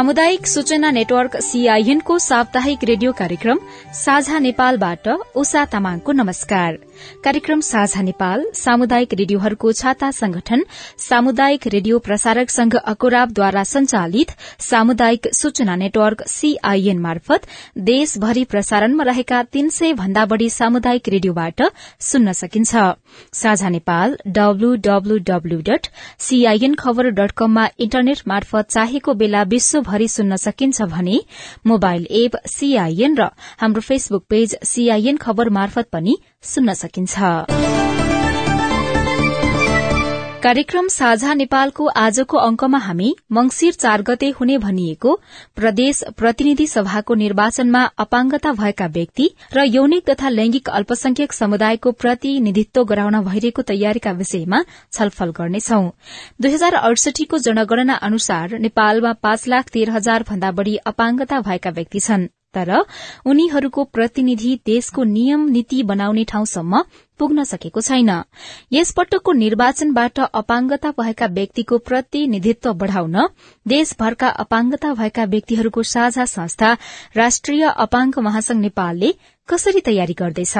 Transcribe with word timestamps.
सामुदायिक 0.00 0.46
सूचना 0.46 0.90
नेटवर्क 0.90 1.36
सीआईएनको 1.42 2.18
साप्ताहिक 2.18 2.84
रेडियो 2.84 3.10
कार्यक्रम 3.12 3.58
साझा 3.94 4.38
नेपालबाट 4.38 5.08
उषा 5.36 5.64
तामाङको 5.72 6.12
नमस्कार। 6.12 6.78
कार्यक्रम 7.24 7.60
साझा 7.60 8.02
नेपाल 8.02 8.44
सामुदायिक 8.54 9.12
रेडियोहरूको 9.12 9.72
छाता 9.72 10.10
संगठन 10.10 10.64
सामुदायिक 10.98 11.66
रेडियो 11.66 11.98
प्रसारक 11.98 12.50
संघ 12.50 12.74
अकोराबद्वारा 12.76 13.64
संचालित 13.64 14.32
सामुदायिक 14.68 15.28
सूचना 15.34 15.76
नेटवर्क 15.76 16.22
सीआईएन 16.28 16.98
मार्फत 16.98 17.46
देशभरि 17.90 18.44
प्रसारणमा 18.50 19.04
रहेका 19.04 19.42
तीन 19.52 19.68
सय 19.70 19.92
भन्दा 20.00 20.24
बढ़ी 20.32 20.48
सामुदायिक 20.50 21.08
रेडियोबाट 21.08 21.62
सुन्न 22.00 22.32
सकिन्छ। 22.32 22.72
साझा 23.32 23.68
नेपाल 23.68 24.16
डब्लूडब्लूडब्लू 24.28 25.60
डट 25.68 25.86
सीआईएन 26.18 26.74
खबर 26.74 27.10
डट 27.18 27.32
कममा 27.36 27.66
इन्टरनेट 27.78 28.22
मार्फत 28.28 28.70
चाहेको 28.70 29.14
बेला 29.14 29.42
विश्वभरि 29.48 30.08
सुन्न 30.08 30.36
सकिन्छ 30.36 30.82
भने 30.92 31.18
मोबाइल 31.66 32.06
एप 32.22 32.36
सीआईएन 32.48 33.16
र 33.18 33.30
हाम्रो 33.60 33.80
फेसबुक 33.82 34.24
पेज 34.30 34.56
सीआईएन 34.64 35.16
खबर 35.16 35.48
मार्फत 35.58 35.88
पनि 35.92 36.18
सुन्न 36.44 36.74
सकिन्छ। 36.74 38.09
कार्यक्रम 40.42 40.86
साझा 40.88 41.32
नेपालको 41.34 41.86
आजको 42.00 42.38
अंकमा 42.40 42.78
हामी 42.78 43.08
मंगिर 43.32 43.72
चार 43.74 44.02
गते 44.02 44.28
हुने 44.38 44.56
भनिएको 44.58 45.12
प्रदेश 45.56 46.00
प्रतिनिधि 46.18 46.66
सभाको 46.66 47.14
निर्वाचनमा 47.22 47.82
अपाङ्गता 48.04 48.52
भएका 48.62 48.86
व्यक्ति 48.94 49.28
र 49.56 49.64
यौनिक 49.66 50.08
तथा 50.10 50.28
लैंगिक 50.30 50.68
अल्पसंख्यक 50.80 51.32
समुदायको 51.32 51.92
प्रतिनिधित्व 52.00 52.84
गराउन 52.94 53.20
भइरहेको 53.28 53.66
तयारीका 53.74 54.16
विषयमा 54.24 54.64
छलफल 54.92 55.36
गर्नेछौ। 55.38 55.82
दुई 56.40 56.52
हजार 56.52 56.80
अडसठीको 56.82 57.44
जनगणना 57.50 58.00
अनुसार 58.02 58.58
नेपालमा 58.60 59.12
पाँच 59.22 59.48
लाख 59.48 59.68
तेह्र 59.72 60.00
हजार 60.00 60.30
भन्दा 60.30 60.50
बढ़ी 60.52 60.76
अपाङ्गता 60.88 61.40
भएका 61.42 61.78
व्यक्ति 61.80 62.00
छन्। 62.00 62.28
तर 62.54 62.70
उनीहरूको 63.26 63.84
प्रतिनिधि 63.96 64.54
देशको 64.66 65.04
नियम 65.04 65.48
नीति 65.48 65.82
बनाउने 65.82 66.24
ठाउँसम्म 66.24 66.82
पुग्न 67.18 67.44
सकेको 67.44 67.80
छैन। 67.80 68.10
यसपटकको 68.72 69.32
निर्वाचनबाट 69.32 70.20
अपाङ्गता 70.20 70.90
भएका 71.00 71.26
व्यक्तिको 71.38 71.78
प्रतिनिधित्व 71.88 72.72
बढ़ाउन 72.82 73.16
देशभरका 73.66 74.28
अपाङ्गता 74.44 74.92
भएका 74.94 75.24
व्यक्तिहरूको 75.34 75.82
साझा 75.94 76.24
संस्था 76.34 76.76
राष्ट्रिय 77.16 77.64
अपाङ्ग 77.86 78.18
महासंघ 78.18 78.60
नेपालले 78.60 79.14
कसरी 79.48 79.80
तयारी 79.80 80.14
गर्दैछ? 80.18 80.56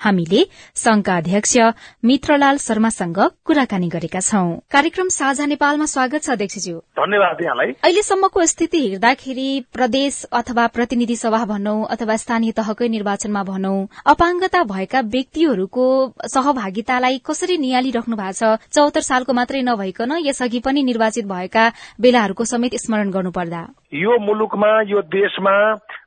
हामीले 0.00 0.42
संघका 0.74 1.16
अध्यक्ष 1.16 1.56
मित्रलाल 2.04 2.56
शर्मासँग 2.56 3.18
कुराकानी 3.44 3.88
गरेका 3.88 4.20
छौं। 4.20 4.48
कार्यक्रम 4.70 5.08
साझा 5.08 5.46
नेपालमा 5.46 5.86
स्वागत 5.86 6.22
छ 6.22 6.30
अध्यक्षज्यू। 6.30 6.78
धन्यवाद 6.98 7.42
यहाँलाई। 7.42 7.72
अहिलेसम्मको 7.84 8.44
स्थिति 8.46 8.80
हेर्दाखेरि 8.86 9.48
प्रदेश 9.72 10.24
अथवा 10.32 10.66
प्रतिनिधि 10.66 11.16
सभा 11.16 11.44
भनौं 11.44 11.84
अथवा 11.86 12.16
स्थानीय 12.16 12.52
तहकै 12.52 12.88
निर्वाचनमा 12.88 13.42
भनौं 13.42 13.86
अपाङ्गता 14.06 14.62
भएका 14.64 15.00
व्यक्तिहरूको 15.14 15.86
सहभागितालाई 16.34 17.18
कसरी 17.24 17.56
निहालिराख्नु 17.58 18.16
भएको 18.16 18.32
छ 18.34 18.76
चौहत्तर 18.76 19.00
सालको 19.00 19.32
मात्रै 19.32 19.62
नभइकन 19.62 20.12
यसअघि 20.26 20.60
पनि 20.60 20.82
निर्वाचित 20.82 21.26
भएका 21.26 21.64
बेलाहरूको 22.00 22.44
समेत 22.44 22.76
स्मरण 22.76 23.10
गर्नुपर्दा। 23.10 23.62
यो 23.94 24.18
मुलुकमा 24.20 24.70
यो 24.90 25.00
देशमा 25.08 25.54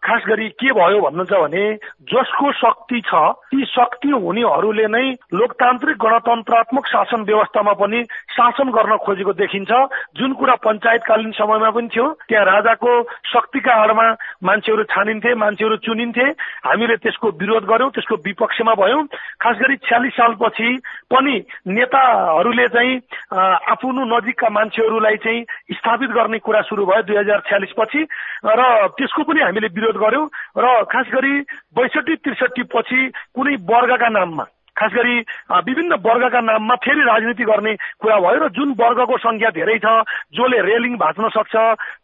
खास 0.08 0.24
गरी 0.28 0.48
के 0.56 0.72
भयो 0.72 1.00
भन्नुहुन्छ 1.02 1.34
भने 1.34 1.64
जसको 2.12 2.52
शक्ति 2.56 3.00
छ 3.08 3.22
ती 3.52 3.66
शक्ति 3.68 4.10
हुनेहरूले 4.10 4.88
नै 4.88 5.04
लोकतान्त्रिक 5.36 5.98
गणतन्त्रात्मक 6.00 6.88
शासन 6.88 7.22
व्यवस्थामा 7.28 7.74
पनि 7.82 8.04
शासन 8.32 8.72
गर्न 8.72 8.98
खोजेको 9.04 9.34
देखिन्छ। 9.34 9.72
जुन 10.18 10.34
कुरा 10.40 10.56
पञ्चायतकालीन 10.64 11.32
समयमा 11.36 11.70
पनि 11.76 11.88
थियो 11.92 12.06
त्यहाँ 12.30 12.46
राजाको 12.46 12.92
शक्तिका 13.34 13.74
आडमा 13.84 14.08
मान्छेहरू 14.48 14.84
छानिन्थे 14.96 15.34
मान्छेहरू 15.44 15.76
चुनिन्थे। 15.84 16.28
हामीले 16.68 16.96
त्यसको 17.04 17.28
विरोध 17.42 17.66
गर्यौं 17.68 17.90
त्यसको 17.92 18.16
विपक्षमा 18.26 18.74
भयौं। 18.80 19.04
खास 19.44 19.56
गरी 19.60 19.76
छ्यालिस 19.84 20.14
सालपछि 20.14 20.70
पनि 21.12 21.36
नेताहरूले 21.68 22.68
चाहिँ 22.76 22.96
आफ्नो 23.76 24.04
नजिकका 24.16 24.50
मान्छेहरूलाई 24.56 25.18
चाहिँ 25.28 25.44
स्थापित 25.76 26.10
गर्ने 26.16 26.40
कुरा 26.48 26.62
शुरू 26.72 26.86
भयो 26.86 27.02
दुई 27.04 27.18
हजार 27.18 27.40
छ्यालिस 27.48 27.76
पछि 27.80 28.02
र 28.48 28.62
त्यसको 28.96 29.24
पनि 29.28 29.42
हामीले 29.42 29.68
विरोध 29.76 29.97
गर्यौं 29.98 30.28
र 30.58 30.84
खास 30.92 31.08
गरी 31.14 31.34
बैसठी 31.76 32.16
त्रिसठी 32.16 32.64
पछि 32.74 33.00
कुनै 33.36 33.56
वर्गका 33.66 34.10
नाममा। 34.10 34.46
खास 34.78 34.92
गरी 34.94 35.16
विभिन्न 35.68 35.94
वर्गका 36.06 36.42
नाममा 36.42 36.76
फेरि 36.86 37.02
राजनीति 37.04 37.44
गर्ने 37.44 37.74
कुरा 38.02 38.18
भयो 38.20 38.40
र 38.44 38.50
जुन 38.58 38.70
वर्गको 38.80 39.18
संख्या 39.18 39.50
धेरै 39.58 39.78
छ 39.84 39.88
जसले 40.38 40.62
रेलिङ 40.70 40.96
भाँच्न 40.98 41.30
सक्छ 41.38 41.56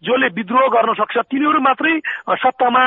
जसले 0.07 0.28
विद्रोह 0.38 0.67
गर्न 0.75 0.94
सक्छ 0.94 1.17
तिनीहरू 1.31 1.59
मात्रै 1.61 1.94
सत्तामा 2.44 2.84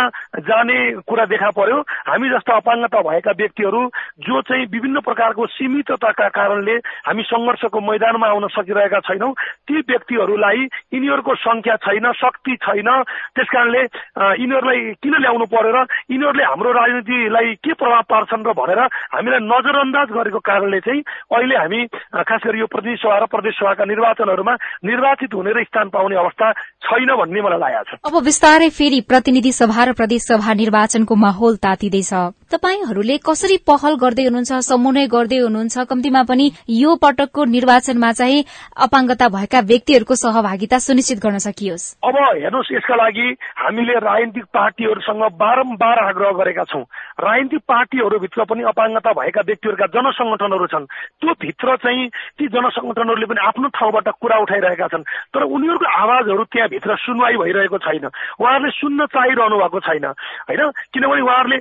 जाने 0.49 0.79
कुरा 1.07 1.25
देखा 1.27 1.51
पर्यो। 1.57 1.79
हामी 2.09 2.29
जस्ता 2.29 2.57
अपाङ्गता 2.57 3.01
भएका 3.07 3.33
व्यक्तिहरू 3.39 3.83
जो 4.27 4.41
चाहिँ 4.43 4.67
विभिन्न 4.75 5.01
प्रकारको 5.07 5.47
सीमितताका 5.55 6.29
कारणले 6.35 6.77
हामी 7.07 7.23
संघर्षको 7.31 7.81
मैदानमा 7.81 8.27
आउन 8.27 8.47
सकिरहेका 8.57 9.01
छैनौँ 9.07 9.33
ती 9.67 9.75
व्यक्तिहरूलाई 9.87 10.61
यिनीहरूको 10.95 11.35
संख्या 11.47 11.77
छैन 11.87 12.13
शक्ति 12.17 12.57
छैन। 12.67 12.91
त्यस 13.37 13.49
कारणले 13.55 13.83
यिनीहरूलाई 14.43 14.81
किन 15.03 15.15
ल्याउनु 15.21 15.47
पर्यो 15.55 15.73
र 15.73 15.87
यिनीहरूले 16.11 16.45
हाम्रो 16.45 16.73
राजनीतिलाई 16.73 17.55
के 17.63 17.73
प्रभाव 17.75 18.03
पार्छन् 18.11 18.47
र 18.47 18.53
भनेर 18.57 18.81
हामीलाई 19.15 19.43
नजर 19.47 19.76
नजरअन्दाज 19.77 20.09
गरेको 20.17 20.39
कारणले 20.41 20.81
चाहिँ 20.81 21.01
अहिले 21.37 21.57
हामी 21.57 21.81
खास 22.25 22.41
गरी 22.47 22.59
यो 22.61 22.67
प्रतिनिधि 22.67 22.97
सभा 22.97 23.19
र 23.19 23.27
प्रदेश 23.29 23.55
सभाका 23.61 23.85
निर्वाचनहरूमा 23.85 24.55
निर्वाचित 24.85 25.35
हुने 25.35 25.53
र 25.53 25.65
स्थान 25.65 25.89
पाउने 25.93 26.17
अवस्था 26.17 26.53
छैन 26.87 27.11
भन्ने 27.21 27.41
मलाई 27.43 27.61
लागेको 27.61 27.97
छ। 27.97 28.01
अब 28.09 28.15
बिस्तारै 28.25 28.69
फेरि 28.73 29.01
प्रतिनिधि 29.05 29.53
सभा 29.53 29.85
र 29.85 29.93
प्रदेश 29.93 30.23
सभा 30.33 30.53
निर्वाचनको 30.55 31.15
माहौल 31.15 31.57
तातिँदैछ। 31.61 32.13
तपाईँहरूले 32.51 33.17
कसरी 33.19 33.57
पहल 33.67 33.95
गर्दै 33.95 34.25
हुनुहुन्छ 34.25 34.53
समन्वय 34.63 35.07
गर्दै 35.07 35.39
हुनुहुन्छ 35.39 35.79
कम्तीमा 35.91 36.23
पनि 36.23 36.45
यो 36.69 36.95
पटकको 36.95 37.45
निर्वाचनमा 37.45 38.13
चाहिँ 38.13 38.45
अपाङ्गता 38.77 39.29
भएका 39.29 39.61
व्यक्तिहरूको 39.61 40.15
सहभागिता 40.15 40.79
सुनिश्चित 40.79 41.19
गर्न 41.19 41.39
सकियोस्। 41.39 41.85
अब 42.07 42.17
हेर्नुहोस् 42.17 42.73
यसका 42.73 42.95
लागि 42.95 43.27
हामीले 43.59 43.95
राजनीतिक 43.99 44.45
पार्टीहरूसँग 44.55 45.23
बारम्बार 45.35 45.99
आग्रह 45.99 46.31
गरेका 46.31 46.65
छौं। 46.65 46.83
राजनीतिक 47.21 47.63
पार्टीहरूभित्र 47.69 48.45
पनि 48.45 48.63
अपाङ्गता 48.63 49.13
भएका 49.13 49.43
व्यक्तिहरूका 49.47 49.87
जनसंगठनहरू 49.87 50.67
छन्। 50.67 50.87
त्यो 51.21 51.33
भित्र 51.43 51.77
चाहिँ 51.77 52.09
ती 52.39 52.47
जनसंगठनहरूले 52.47 53.27
पनि 53.27 53.41
आफ्नो 53.47 53.69
ठाउँबाट 53.69 54.09
कुरा 54.23 54.37
उठाइरहेका 54.39 54.87
छन्। 54.87 55.03
तर 55.35 55.43
उनीहरूको 55.43 55.87
आवाजहरू 55.99 56.45
त्यहाँभित्र 56.45 56.97
सुनवाई 56.97 57.35
भइरहेको 57.43 57.79
छैन। 57.79 58.07
उहाँहरूले 58.41 58.71
सुन्न 58.71 59.07
चाहिरहनु 59.07 59.57
भएको 59.59 59.81
छैन। 59.81 60.05
होइन? 60.47 60.63
किनभने 60.95 61.23
उहाँहरूले 61.23 61.59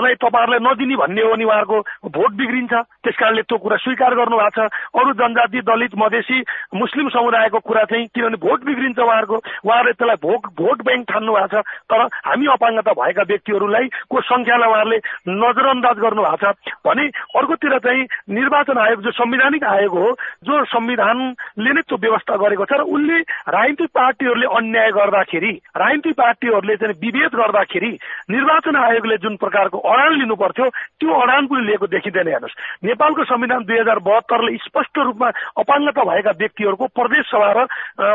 महिलाहरूलाई 0.00 0.14
तपाईँहरूलाई 0.16 0.60
नदिने 0.64 0.96
भन्ने 0.96 1.22
हो 1.22 1.30
भने 1.30 1.44
उहाँहरूको 1.44 1.78
भोट 2.10 2.32
बिग्रिन्छ। 2.32 2.72
त्यस 3.04 3.16
कारणले 3.16 3.42
त्यो 3.42 3.58
कुरा 3.58 3.76
स्वीकार 3.76 4.14
गर्नु 4.14 4.36
भएको 4.36 4.50
छ। 4.56 4.72
अरू 4.96 5.12
जनजाति 5.12 5.60
दलित 5.60 5.92
मधेसी 5.96 6.38
मुस्लिम 6.74 7.08
समुदायको 7.08 7.58
कुरा 7.60 7.84
चाहिँ 7.84 8.06
किनभने 8.14 8.38
भोट 8.40 8.60
बिग्रिन्छ 8.64 8.98
उहाँहरूको। 8.98 9.36
उहाँहरूले 9.36 9.92
त्यसलाई 9.92 10.18
भोट 10.24 10.42
भोट 10.56 10.78
ब्याङ्क 10.82 11.04
ठान्नु 11.12 11.32
भएको 11.32 11.60
छ। 11.60 11.64
तर 11.90 12.00
हामी 12.26 12.46
अपाङ्गता 12.46 12.92
भएका 12.92 13.22
व्यक्तिहरूलाई 13.22 13.86
को 14.08 14.20
संख्यालाई 14.20 14.68
उहाँहरूले 14.70 14.98
नजरअन्दाज 15.28 15.96
गर्नु 16.00 16.22
भएको 16.22 16.52
छ 16.52 16.72
भने 16.86 17.04
अर्कोतिर 17.36 17.78
चाहिँ 17.84 18.04
निर्वाचन 18.30 18.78
आयोग 18.78 19.02
जो 19.02 19.10
संवैधानिक 19.12 19.64
आयोग 19.64 19.94
हो 19.98 20.08
जो 20.44 20.64
संविधानले 20.64 21.72
नै 21.76 21.82
त्यो 21.82 21.96
व्यवस्था 22.00 22.36
गरेको 22.36 22.64
छ 22.64 22.72
र 22.72 22.88
उनले 22.88 23.18
राजनीतिक 23.50 23.90
पार्टीहरूले 23.94 24.46
अन्याय 24.56 24.90
गर्दाखेरि 24.90 25.52
राजनीतिक 25.76 26.14
पार्टीहरूले 26.16 26.76
चाहिँ 26.76 26.98
विभेद 27.00 27.32
गर्दाखेरि 27.34 27.92
निर्वाचन 28.30 28.76
आयोगले 28.76 29.16
जुन 29.20 29.36
प्रकारको 29.36 29.78
अडान 29.90 30.12
लिनु 30.20 30.34
पर्थ्यो 30.36 30.66
त्यो 31.00 31.10
अडान 31.20 31.46
पनि 31.50 31.66
लिएको 31.66 31.86
देखिँदैन 31.86 32.28
हेर्नुहोस्। 32.28 32.58
नेपालको 32.84 33.24
संविधान 33.24 33.60
दुई 33.64 33.78
हजार 33.80 33.98
बहत्तरले 34.06 34.56
स्पष्ट 34.66 34.98
रूपमा 34.98 35.28
अपाङ्गता 35.60 36.02
भएका 36.10 36.32
व्यक्तिहरूको 36.40 36.86
प्रदेश 36.94 37.24
सभा 37.30 37.50
र 37.50 37.66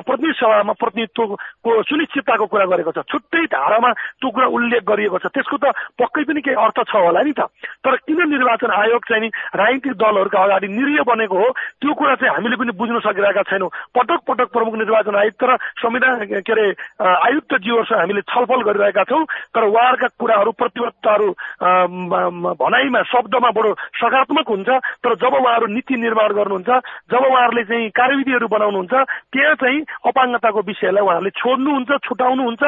प्रतिनिधि 0.08 0.34
सभामा 0.40 0.74
प्रतिनिधित्वको 0.80 1.72
सुनिश्चितताको 1.90 2.46
कुरा 2.46 2.66
गरेको 2.72 2.92
छ। 2.92 3.00
छुट्टै 3.12 3.44
धारामा 3.52 3.90
त्यो 3.92 4.30
कुरा 4.30 4.48
उल्लेख 4.48 4.84
गरिएको 4.86 5.18
छ। 5.20 5.26
त्यसको 5.36 5.58
त 5.58 5.66
पक्कै 6.00 6.24
पनि 6.26 6.42
केही 6.42 6.56
अर्थ 6.56 6.78
छ 6.90 6.96
होला 6.96 7.22
नि 7.22 7.34
त। 7.36 7.50
तर 7.84 7.96
किन 8.08 8.20
निर्वाचन 8.30 8.72
आयोग 8.72 9.04
चाहिँ 9.06 9.22
नि 9.22 9.30
राजनीतिक 9.30 9.94
दलहरूका 10.00 10.40
अगाडि 10.44 10.68
निरीय 10.68 11.02
बनेको 11.06 11.38
हो? 11.38 11.50
त्यो 11.82 11.94
कुरा 11.94 12.16
चाहिँ 12.16 12.34
हामीले 12.36 12.56
पनि 12.56 12.72
बुझ्न 12.80 13.00
सकिरहेका 13.06 13.44
छैनौँ। 13.50 13.70
पटक 13.96 14.20
पटक 14.28 14.48
प्रमुख 14.56 14.74
निर्वाचन 14.76 15.16
आयुक्त 15.16 15.44
र 15.44 15.58
संविधान 15.82 16.16
के 16.26 16.54
अरे 16.54 16.66
आयुक्तज्यूहरूसँग 17.00 18.00
हामीले 18.00 18.22
छलफल 18.32 18.62
गरिरहेका 18.68 19.04
छौँ। 19.10 19.24
तर 19.26 19.64
उहाँहरूका 19.66 20.08
कुराहरू 20.20 20.52
प्रतिबद्धताहरू 20.52 21.28
भनाइमा 21.66 23.02
शब्दमा 23.06 23.50
बडो 23.52 23.74
सकारात्मक 23.96 24.50
हुन्छ 24.50 24.70
तर 25.02 25.16
जब 25.16 25.34
उहाँहरू 25.36 25.68
नीति 25.68 25.96
निर्माण 25.98 26.34
गर्नुहुन्छ 26.34 26.70
जब 27.12 27.24
उहाँहरूले 27.24 27.64
चाहिँ 27.64 27.90
कार्यविधिहरू 27.92 28.48
बनाउनुहुन्छ 28.48 28.94
त्यहाँ 29.32 29.56
चाहिँ 29.56 29.82
अपाङ्गताको 30.06 30.62
विषयलाई 30.64 31.04
उहाँहरूले 31.04 31.32
छोड्नुहुन्छ 31.36 31.92
छुटाउनुहुन्छ 32.04 32.64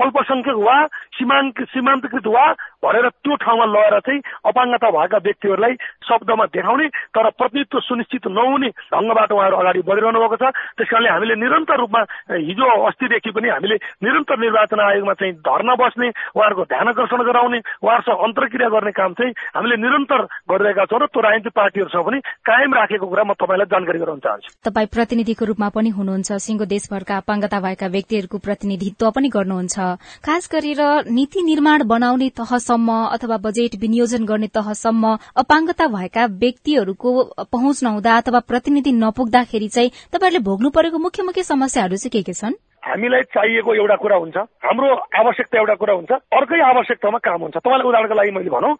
अल्पसंख्यक 0.00 0.58
वा 0.60 0.76
सीमाङ्क 1.14 1.62
सीमान्तकृत 1.70 2.26
वा 2.28 2.46
भनेर 2.82 3.08
त्यो 3.08 3.34
ठाउँमा 3.36 3.64
लगेर 3.66 3.98
चाहिँ 4.00 4.20
अपाङ्गता 4.44 4.88
भएका 4.90 5.18
व्यक्तिहरूलाई 5.26 5.74
शब्दमा 6.08 6.44
देखाउने 6.54 6.86
तर 7.14 7.28
प्रतिनिधित्व 7.38 7.80
सुनिश्चित 7.80 8.26
नहुने 8.28 8.68
ढङ्गबाट 8.90 9.32
उहाँहरू 9.32 9.56
अगाडि 9.56 9.80
बढिरहनु 9.88 10.20
भएको 10.20 10.36
छ। 10.36 10.44
त्यस 10.76 10.88
कारणले 10.90 11.10
हामीले 11.10 11.34
निरन्तर 11.36 11.76
रूपमा 11.80 12.00
हिजो 12.40 12.64
अस्तिदेखि 12.88 13.30
पनि 13.30 13.48
हामीले 13.48 13.76
निरन्तर 14.04 14.38
निर्वाचन 14.40 14.80
आयोगमा 14.80 15.14
चाहिँ 15.20 15.34
धर्ना 15.40 15.74
बस्ने 15.80 16.08
उहाँहरूको 16.08 16.64
ध्यान 16.72 16.88
आकर्षण 16.88 17.20
गराउने 17.28 17.58
उहाँहरूसँग 17.84 18.24
अन्तर्क्रिया 18.26 18.68
गर्ने 18.70 18.92
काम 18.92 19.12
चाहिँ 19.20 19.32
हामीले 19.56 19.76
निरन्तर 19.84 20.20
गरिरहेका 20.50 20.84
छौँ 20.90 21.00
र 21.00 21.06
त्यो 21.06 21.20
राजनीतिक 21.20 21.52
पार्टीहरूसँग 21.52 22.04
पनि 22.06 22.18
कायम 22.48 22.74
राखेको 22.74 23.06
कुरा 23.06 23.24
म 23.24 23.32
तपाईँलाई 23.36 23.68
जानकारी 23.70 23.98
गराउन 24.00 24.20
चाहन्छु। 24.24 24.48
तपाईँ 24.64 24.88
प्रतिनिधिको 24.94 25.44
रूपमा 25.44 25.68
पनि 25.76 25.90
हुनुहुन्छ। 25.90 26.30
सिंगो 26.40 26.64
देशभरका 26.64 27.16
अपाङ्गता 27.22 27.58
भएका 27.60 27.86
व्यक्तिहरूको 27.86 28.38
प्रतिनिधित्व 28.38 29.10
पनि 29.10 29.28
गर्नुहुन्छ। 29.28 29.76
खास 30.24 30.44
गरेर 30.52 30.80
नीति 31.10 31.40
निर्माण 31.42 31.78
बनाउने 31.84 32.28
तहसम्म 32.70 32.90
अथवा 33.10 33.36
बजेट 33.42 33.74
विनियोजन 33.82 34.24
गर्ने 34.24 34.46
तहसम्म 34.54 35.04
अपाङ्गता 35.42 35.86
भएका 35.90 36.24
व्यक्तिहरूको 36.38 37.10
पहुँच 37.50 37.82
नहुँदा 37.82 38.16
अथवा 38.16 38.40
प्रतिनिधि 38.46 38.92
नपुग्दाखेरि 38.94 39.68
चाहिँ 39.68 39.90
तपाईँहरूले 40.14 40.44
भोग्नु 40.46 40.70
परेको 40.70 40.98
मुख्य 41.02 41.22
मुख्य 41.26 41.42
समस्याहरू 41.42 41.96
चाहिँ 41.98 42.14
के 42.14 42.22
के 42.22 42.32
छन्? 42.32 42.54
हामीलाई 42.86 43.22
चाहिएको 43.34 43.74
एउटा 43.74 43.96
कुरा 44.02 44.16
हुन्छ। 44.22 44.36
हाम्रो 44.38 44.88
आवश्यकता 45.18 45.58
एउटा 45.58 45.74
कुरा 45.82 45.94
हुन्छ। 45.98 46.12
अर्कै 46.38 46.60
आवश्यकतामा 46.70 47.18
काम 47.18 47.40
हुन्छ। 47.42 47.56
तपाईँलाई 47.58 47.88
उदाहरणको 47.90 48.14
लागि 48.14 48.30
मैले 48.38 48.50
भनौँ। 48.54 48.74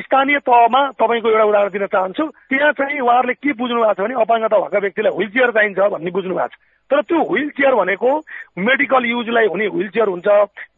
स्थानीय 0.00 0.38
तहमा 0.48 0.80
तपाईँको 0.96 1.28
एउटा 1.28 1.44
उदाहरण 1.44 1.70
दिन 1.76 1.86
चाहन्छु। 1.92 2.24
त्यहाँ 2.50 2.72
चाहिँ 2.72 3.00
उहाँहरूले 3.04 3.34
के 3.36 3.52
बुझ्नु 3.52 3.80
भएको 3.84 3.94
छ 3.94 4.00
भने 4.00 4.14
अपाङ्गता 4.24 4.56
भएका 4.64 4.78
व्यक्तिलाई 4.80 5.12
व्हिल 5.12 5.30
चेयर 5.36 5.50
चाहिन्छ 5.56 5.78
भन्ने 5.92 6.10
बुझ्नु 6.16 6.34
भएको 6.34 6.48
छ। 6.48 6.56
तर 6.90 7.00
त्यो 7.02 7.18
व्हिल 7.30 7.48
चेयर 7.58 7.74
भनेको 7.74 8.10
मेडिकल 8.58 9.04
युजलाई 9.06 9.46
हुने 9.46 9.66
व्हिल 9.68 9.88
चेयर 9.94 10.08
हुन्छ 10.08 10.28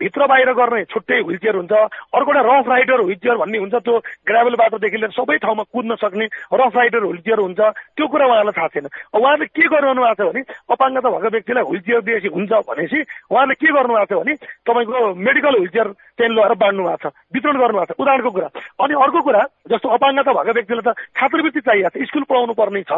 भित्र 0.01 0.27
बाहिर 0.27 0.53
गर्ने 0.59 0.85
छुट्टै 0.93 1.21
व्हिल 1.21 1.39
चेयर 1.39 1.57
हुन्छ 1.57 1.73
अर्को 1.73 2.33
एउटा 2.33 2.43
रफ 2.49 2.69
राइडर 2.69 3.01
व्हिल 3.01 3.19
चेयर 3.19 3.37
भन्ने 3.37 3.59
हुन्छ 3.59 3.75
त्यो 3.75 3.99
ग्राभल 4.29 4.55
बाटोदेखि 4.61 4.97
लिएर 4.97 5.11
सबै 5.13 5.37
ठाउँमा 5.45 5.63
कुद्न 5.73 5.95
सक्ने 6.03 6.27
रफ 6.55 6.77
राइडर 6.77 7.05
व्हिल 7.05 7.21
चेयर 7.29 7.39
हुन्छ 7.39 7.61
त्यो 7.61 8.07
कुरा 8.09 8.27
उहाँलाई 8.27 8.57
थाहा 8.59 8.69
छैन। 8.75 8.89
उहाँले 8.89 9.47
के 9.53 9.69
गरिरहनु 9.69 10.03
भएको 10.03 10.25
छ 10.25 10.33
भने 10.33 10.43
अपाङ्गता 10.73 11.09
भएको 11.09 11.31
व्यक्तिलाई 11.37 11.65
व्हिल 11.69 11.83
चेयर 11.87 12.01
दिएपछि 12.09 12.29
हुन्छ 12.35 12.53
भनेपछि 12.69 13.01
उहाँले 13.31 13.55
के 13.61 13.73
गर्नु 13.77 13.95
भएको 13.95 14.15
छ 14.15 14.25
भने 14.25 14.35
तपाईँको 14.65 15.15
मेडिकल 15.29 15.55
व्हिल 15.59 15.71
चेयर 15.77 15.89
चाहिँ 16.19 16.33
लगेर 16.35 16.55
बाँड्नु 16.65 16.83
भएको 16.89 17.09
छ 17.09 17.13
वितरण 17.37 17.59
गर्नु 17.59 17.79
भएको 17.79 17.95
छ 17.95 18.01
उदाहरणको 18.01 18.31
कुरा। 18.33 18.49
अनि 18.83 18.95
अर्को 19.05 19.21
कुरा 19.29 19.43
जस्तो 19.71 19.89
अपाङ्गता 19.99 20.33
भएको 20.33 20.53
व्यक्तिलाई 20.59 20.85
त 20.89 20.97
छात्रवृत्ति 21.21 21.61
चाहिएको 21.69 21.95
छ 21.95 22.09
स्कुल 22.09 22.25
पढाउनु 22.33 22.55
पर्ने 22.59 22.83
छ 22.89 22.93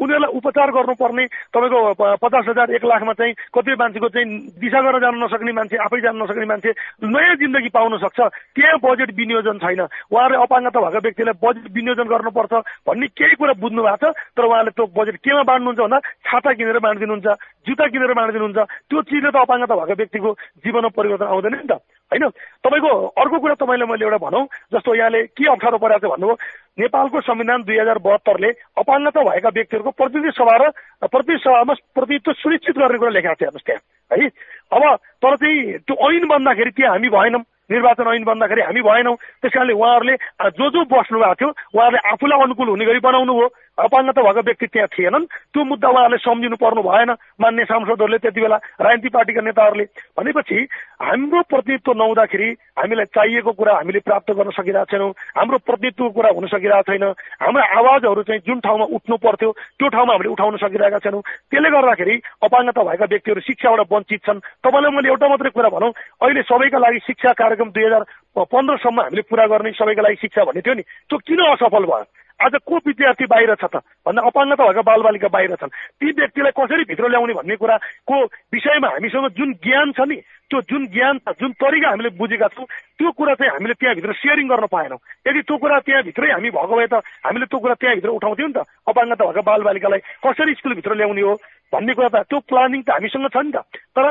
उनीहरूलाई 0.00 0.32
उपचार 0.38 0.68
गर्नुपर्ने 0.74 1.24
तपाईँको 1.54 1.80
पचास 2.24 2.52
हजार 2.54 2.70
एक 2.70 2.84
लाखमा 2.86 3.12
चाहिँ 3.18 3.34
कतिपय 3.50 3.76
मान्छेको 3.82 4.08
चाहिँ 4.14 4.26
दिशा 4.62 4.80
गरेर 4.80 5.02
जान 5.02 5.14
नसक्ने 5.18 5.52
मान्छे 5.52 5.76
आफै 5.82 6.00
जान 6.00 6.16
नसक्ने 6.22 6.46
मान्छे 6.46 6.70
नयाँ 7.02 7.36
जिन्दगी 7.42 7.70
पाउन 7.74 7.98
सक्छ। 7.98 8.20
त्यहाँ 8.54 8.78
बजेट 8.78 9.10
विनियोजन 9.18 9.58
छैन। 9.58 9.82
उहाँले 9.82 10.36
अपाङ्गता 10.38 10.78
भएको 10.80 11.00
व्यक्तिलाई 11.02 11.34
बजेट 11.42 11.66
विनियोजन 11.74 12.06
गर्नुपर्छ 12.06 12.52
भन्ने 12.86 13.06
केही 13.18 13.34
कुरा 13.34 13.54
बुझ्नु 13.58 13.82
भएको 13.82 14.06
छ 14.06 14.14
तर 14.38 14.44
उहाँले 14.46 14.70
त्यो 14.70 14.86
बजेट 14.94 15.16
केमा 15.18 15.42
बाँड्नुहुन्छ 15.42 15.80
भन्दा 15.82 15.98
छाता 15.98 16.50
किनेर 16.54 16.78
बाँडिदिनुहुन्छ 16.78 17.28
जुत्ता 17.66 17.86
किनेर 17.90 18.12
बाँडिदिनुहुन्छ। 18.14 18.60
त्यो 18.86 19.02
चिजले 19.02 19.30
त 19.34 19.36
अपाङ्गता 19.42 19.74
भएको 19.74 19.94
व्यक्तिको 19.98 20.30
जीवनमा 20.62 20.94
परिवर्तन 20.94 21.26
आउँदैन 21.26 21.54
नि 21.58 21.66
त। 21.66 21.82
होइन 22.12 22.28
तपाईँको 22.60 22.90
अर्को 23.16 23.38
कुरा 23.38 23.54
तपाईँले 23.54 23.86
मैले 23.86 24.04
एउटा 24.04 24.18
भनौँ 24.20 24.44
जस्तो 24.72 24.94
यहाँले 24.94 25.22
के 25.30 25.48
अप्ठ्यारो 25.50 25.78
परेको 25.78 25.98
छ 25.98 26.10
भन्नुभयो 26.10 26.36
नेपालको 26.78 27.20
संविधान 27.22 27.62
दुई 27.62 27.78
हजार 27.78 27.98
बहत्तरले 28.00 28.50
अपाङ्गता 28.76 29.22
भएका 29.22 29.48
व्यक्तिहरूको 29.48 29.90
प्रतिनिधि 29.92 30.30
सभा 30.32 30.56
र 30.56 30.70
प्रतिनिधि 31.02 31.42
सभामा 31.42 31.74
प्रतिनिधित्व 31.94 32.32
सुनिश्चित 32.34 32.78
गर्ने 32.78 32.98
कुरा 32.98 33.10
लेखाएको 33.10 33.34
छ 33.34 33.42
हेर्नुहोस् 33.42 33.66
त्यहाँ 33.66 34.18
है? 34.18 34.28
अब 34.70 34.82
तर 35.22 35.36
चाहिँ 35.36 35.78
त्यो 35.80 35.94
ऐन 36.04 36.24
बन्दाखेरि 36.28 36.70
त्यहाँ 36.70 36.92
हामी 36.92 37.08
भएनौँ 37.08 37.42
निर्वाचन 37.70 38.08
ऐन 38.14 38.24
बन्दाखेरि 38.24 38.62
हामी 38.62 38.80
भएनौँ 38.82 39.16
त्यस 39.16 39.52
कारणले 39.52 39.72
उहाँहरूले 39.72 40.16
जो 40.52 40.70
जो 40.70 40.80
बस्नु 40.84 41.18
भएको 41.18 41.34
थियो 41.34 41.48
उहाँहरूले 41.48 42.00
आफूलाई 42.08 42.42
अनुकूल 42.42 42.68
हुने 42.68 42.84
गरी 42.84 43.00
बनाउनु 43.00 43.32
हो 43.32 43.46
अपाङ्गता 43.78 44.22
भएको 44.22 44.42
व्यक्ति 44.46 44.66
त्यहाँ 44.66 44.88
थिएनन्। 44.94 45.24
त्यो 45.52 45.64
मुद्दा 45.64 45.88
उहाँहरूले 45.88 46.18
सम्झिनु 46.22 46.56
पर्नु 46.62 46.82
भएन। 46.82 47.10
मान्य 47.42 47.64
सांसदहरूले 47.64 48.18
त्यति 48.22 48.40
बेला 48.40 48.56
राजनीतिक 48.80 49.12
पार्टीका 49.14 49.40
नेताहरूले 49.42 49.84
भनेपछि 50.18 50.58
हाम्रो 51.02 51.42
प्रतिनिधित्व 51.50 51.92
नहुँदाखेरि 51.92 52.48
हामीलाई 52.78 53.06
चाहिएको 53.14 53.52
कुरा 53.52 53.72
हामीले 53.74 54.00
प्राप्त 54.06 54.30
गर्न 54.30 54.50
सकिरहेको 54.54 54.90
छैनौँ। 54.94 55.10
हाम्रो 55.38 55.58
प्रतिनिधित्वको 55.66 56.14
कुरा 56.14 56.30
हुन 56.38 56.46
सकिरहेको 56.54 56.86
छैन। 56.86 57.04
हाम्रो 57.42 57.62
आवाजहरू 57.78 58.22
चाहिँ 58.22 58.40
जुन 58.46 58.58
ठाउँमा 58.62 58.86
उठ्नु 58.94 59.16
पर्थ्यो 59.26 59.50
त्यो 59.50 59.88
ठाउँमा 59.90 60.12
हामीले 60.14 60.30
उठाउन 60.38 60.56
सकिरहेका 60.62 60.98
छैनौँ। 61.02 61.22
त्यसले 61.50 61.70
गर्दाखेरि 61.74 62.14
अपाङ्गता 62.46 62.82
भएका 62.86 63.06
व्यक्तिहरू 63.10 63.40
शिक्षाबाट 63.42 63.90
वञ्चित 63.90 64.20
छन्। 64.22 64.44
तपाईँलाई 64.62 64.92
मैले 64.94 65.08
एउटा 65.10 65.28
मात्रै 65.28 65.50
कुरा 65.50 65.68
भनौँ 65.74 65.92
अहिले 66.22 66.42
सबैका 66.46 66.78
लागि 66.78 66.98
शिक्षा 67.10 67.32
कार्यक्रम 67.42 67.68
दुई 67.74 67.84
हजार 67.84 68.02
पन्ध्रसम्म 68.38 69.00
हामीले 69.00 69.22
पुरा 69.30 69.46
गर्ने 69.50 69.70
सबैका 69.74 70.02
लागि 70.02 70.16
शिक्षा 70.22 70.44
भन्ने 70.46 70.62
थियो 70.62 70.74
नि। 70.74 70.82
त्यो 71.10 71.18
किन 71.26 71.40
असफल 71.52 71.84
भयो? 71.90 72.13
आज 72.40 72.54
को 72.66 72.76
विद्यार्थी 72.86 73.26
बाहिर 73.30 73.54
छ 73.54 73.64
त? 73.70 73.76
भन्दा 74.06 74.22
अपाङ्गता 74.26 74.64
भएका 74.64 74.82
बालबालिका 74.82 75.28
बाहिर 75.28 75.54
छन्। 75.54 75.70
ती 75.70 76.06
व्यक्तिलाई 76.12 76.52
कसरी 76.58 76.84
भित्र 76.90 77.08
ल्याउने 77.08 77.34
भन्ने 77.34 77.56
कुराको 77.56 78.16
विषयमा 78.52 78.88
हामीसँग 78.88 79.28
जुन 79.38 79.52
ज्ञान 79.62 79.92
छ 79.94 80.00
नि 80.10 80.16
त्यो 80.50 80.60
जुन 80.68 80.86
ज्ञान 80.92 81.18
जुन 81.40 81.52
तरिका 81.56 81.88
हामीले 81.88 82.10
बुझेका 82.20 82.48
छौँ 82.52 82.66
त्यो 82.98 83.10
कुरा 83.16 83.34
चाहिँ 83.38 83.52
हामीले 83.54 83.74
त्यहाँभित्र 83.80 84.12
सेयरिङ 84.12 84.46
गर्न 84.50 84.66
पाएनौँ। 84.66 84.98
यदि 85.28 85.40
त्यो 85.46 85.56
कुरा 85.56 85.78
त्यहाँभित्रै 85.86 86.30
हामी 86.32 86.50
भएको 86.50 86.74
भए 86.76 86.86
त 86.90 86.94
हामीले 87.24 87.46
त्यो 87.46 87.58
कुरा 87.64 87.74
त्यहाँभित्र 87.80 88.10
उठाउँथ्यौँ 88.18 88.48
नि 88.50 88.54
त 88.54 88.60
अपाङ्गता 88.92 89.24
भएका 89.24 89.42
बालबालिकालाई 89.48 90.00
कसरी 90.26 90.54
स्कुलभित्र 90.58 90.94
ल्याउने 90.94 91.22
हो 91.22 91.34
भन्ने 91.72 91.92
कुरा 91.94 92.08
त 92.12 92.16
त्यो 92.28 92.38
प्लानिङ 92.50 92.80
त 92.82 92.90
हामीसँग 92.92 93.28
छ 93.30 93.36
नि 93.40 93.52
त। 93.56 93.62
तर 93.96 94.04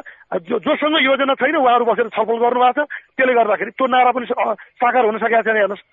जो 0.47 0.57
जोसँग 0.63 0.95
योजना 1.05 1.33
छैन 1.37 1.55
उहाँहरू 1.59 1.85
बसेर 1.85 2.07
छलफल 2.17 2.37
गर्नुभएको 2.39 2.81
छ। 2.81 2.89
त्यसले 3.13 3.33
गर्दाखेरि 3.37 3.71
त्यो 3.77 3.87
नारा 3.87 4.11
पनि 4.11 4.25
साकार 4.25 5.05
हुन 5.05 5.17
सकेको 5.21 5.43
छैन 5.43 5.59
हेर्नुहोस्। 5.59 5.85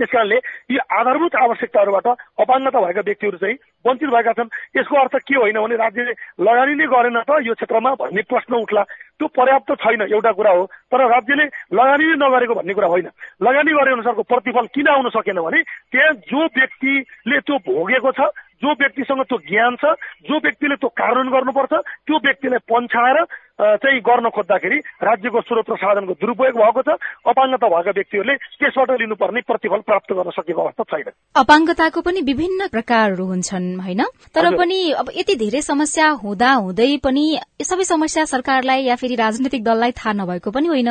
त्यस 0.00 0.08
कारणले 0.08 0.36
यी 0.72 0.78
आधारभूत 0.80 1.36
आवश्यकताहरूबाट 1.36 2.08
अपाङ्गता 2.40 2.80
भएका 2.80 3.02
व्यक्तिहरू 3.04 3.36
चाहिँ 3.36 3.56
वञ्चित 3.84 4.08
भएका 4.08 4.32
छन्। 4.32 4.48
यसको 4.76 4.96
अर्थ 4.96 5.14
के 5.28 5.34
होइन 5.36 5.58
भने 5.60 5.76
राज्यले 5.76 6.12
लगानी 6.40 6.74
नै 6.74 6.86
गरेन 6.88 7.18
त 7.28 7.30
यो 7.44 7.54
क्षेत्रमा 7.54 7.90
भन्ने 8.00 8.22
प्रश्न 8.24 8.52
उठ्ला। 8.64 8.82
त्यो 9.20 9.26
पर्याप्त 9.36 9.70
छैन 9.84 10.02
एउटा 10.08 10.32
कुरा 10.32 10.52
हो 10.56 10.64
तर 10.88 11.00
राज्यले 11.04 11.44
लगानी 11.76 12.04
नै 12.08 12.16
नगरेको 12.16 12.54
भन्ने 12.56 12.74
कुरा 12.74 12.88
होइन। 12.88 13.08
लगानी 13.44 13.72
गरे 13.76 13.92
अनुसारको 13.92 14.22
प्रतिफल 14.24 14.66
किन 14.72 14.88
आउन 14.88 15.08
सकेन 15.12 15.40
भने 15.44 15.60
त्यहाँ 15.92 16.12
जो 16.32 16.40
व्यक्तिले 16.56 17.38
त्यो 17.44 17.56
भोगेको 17.68 18.12
छ 18.16 18.32
जो 18.60 18.72
व्यक्तिसँग 18.80 19.22
त्यो 19.24 19.38
ज्ञान 19.48 19.76
छ 19.76 19.84
जो 20.28 20.36
व्यक्तिले 20.36 20.74
त्यो 20.80 20.88
कार्यान्वयन 20.92 21.32
गर्नुपर्छ 21.32 21.72
त्यो 22.06 22.16
व्यक्तिलाई 22.24 22.64
पन्छाएर 22.68 23.18
चाहिँ 23.60 24.00
गर्न 24.00 24.28
खोज्दाखेरि 24.28 24.78
राज्यको 25.02 25.40
स्रोत 25.40 25.70
र 25.70 25.76
साधनको 25.76 26.12
दुरुपयोग 26.20 26.56
भएको 26.56 26.82
छ। 26.82 26.96
अपाङ्गता 27.28 27.66
भएका 27.68 27.90
व्यक्तिहरूले 27.90 28.34
त्यसबाट 28.34 28.90
लिनुपर्ने 29.00 29.40
प्रतिफल 29.40 29.80
प्राप्त 29.80 30.12
गर्न 30.12 30.30
सकेको 30.30 30.60
अवस्था 30.62 30.84
छैन। 30.84 31.12
अपाङ्गताको 31.36 32.00
पनि 32.00 32.20
विभिन्न 32.20 32.68
प्रकारहरू 32.68 33.24
हुन्छन् 33.24 33.68
होइन? 33.80 34.02
तर 34.34 34.44
पनि 34.56 34.78
अब 34.92 35.06
यति 35.16 35.34
धेरै 35.36 35.62
समस्या 35.62 36.08
हुँदा 36.24 36.50
हुँदै 36.52 36.90
पनि 37.04 37.24
सबै 37.62 37.84
समस्या 37.84 38.24
सरकारलाई 38.24 38.82
या 38.82 38.96
फेरि 38.96 39.14
राजनैतिक 39.14 39.64
दललाई 39.64 39.92
थाहा 39.92 40.12
नभएको 40.12 40.50
पनि 40.50 40.66
होइन। 40.68 40.90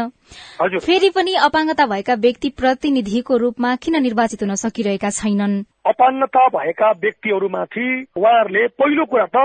फेरि 0.79 1.09
पनि 1.09 1.33
अपाङ्गता 1.49 1.85
भएका 1.85 2.13
व्यक्ति 2.13 2.49
प्रतिनिधिको 2.49 3.37
रूपमा 3.37 3.75
किन 3.75 4.01
निर्वाचित 4.01 4.43
हुन 4.43 4.55
सकिरहेका 4.55 5.09
छैनन्? 5.09 5.63
अपाङ्गता 5.85 6.47
भएका 6.47 6.91
व्यक्तिहरूमाथि 6.91 7.87
उहाँहरूले 8.17 8.67
पहिलो 8.67 9.05
कुरा 9.05 9.25
त 9.25 9.37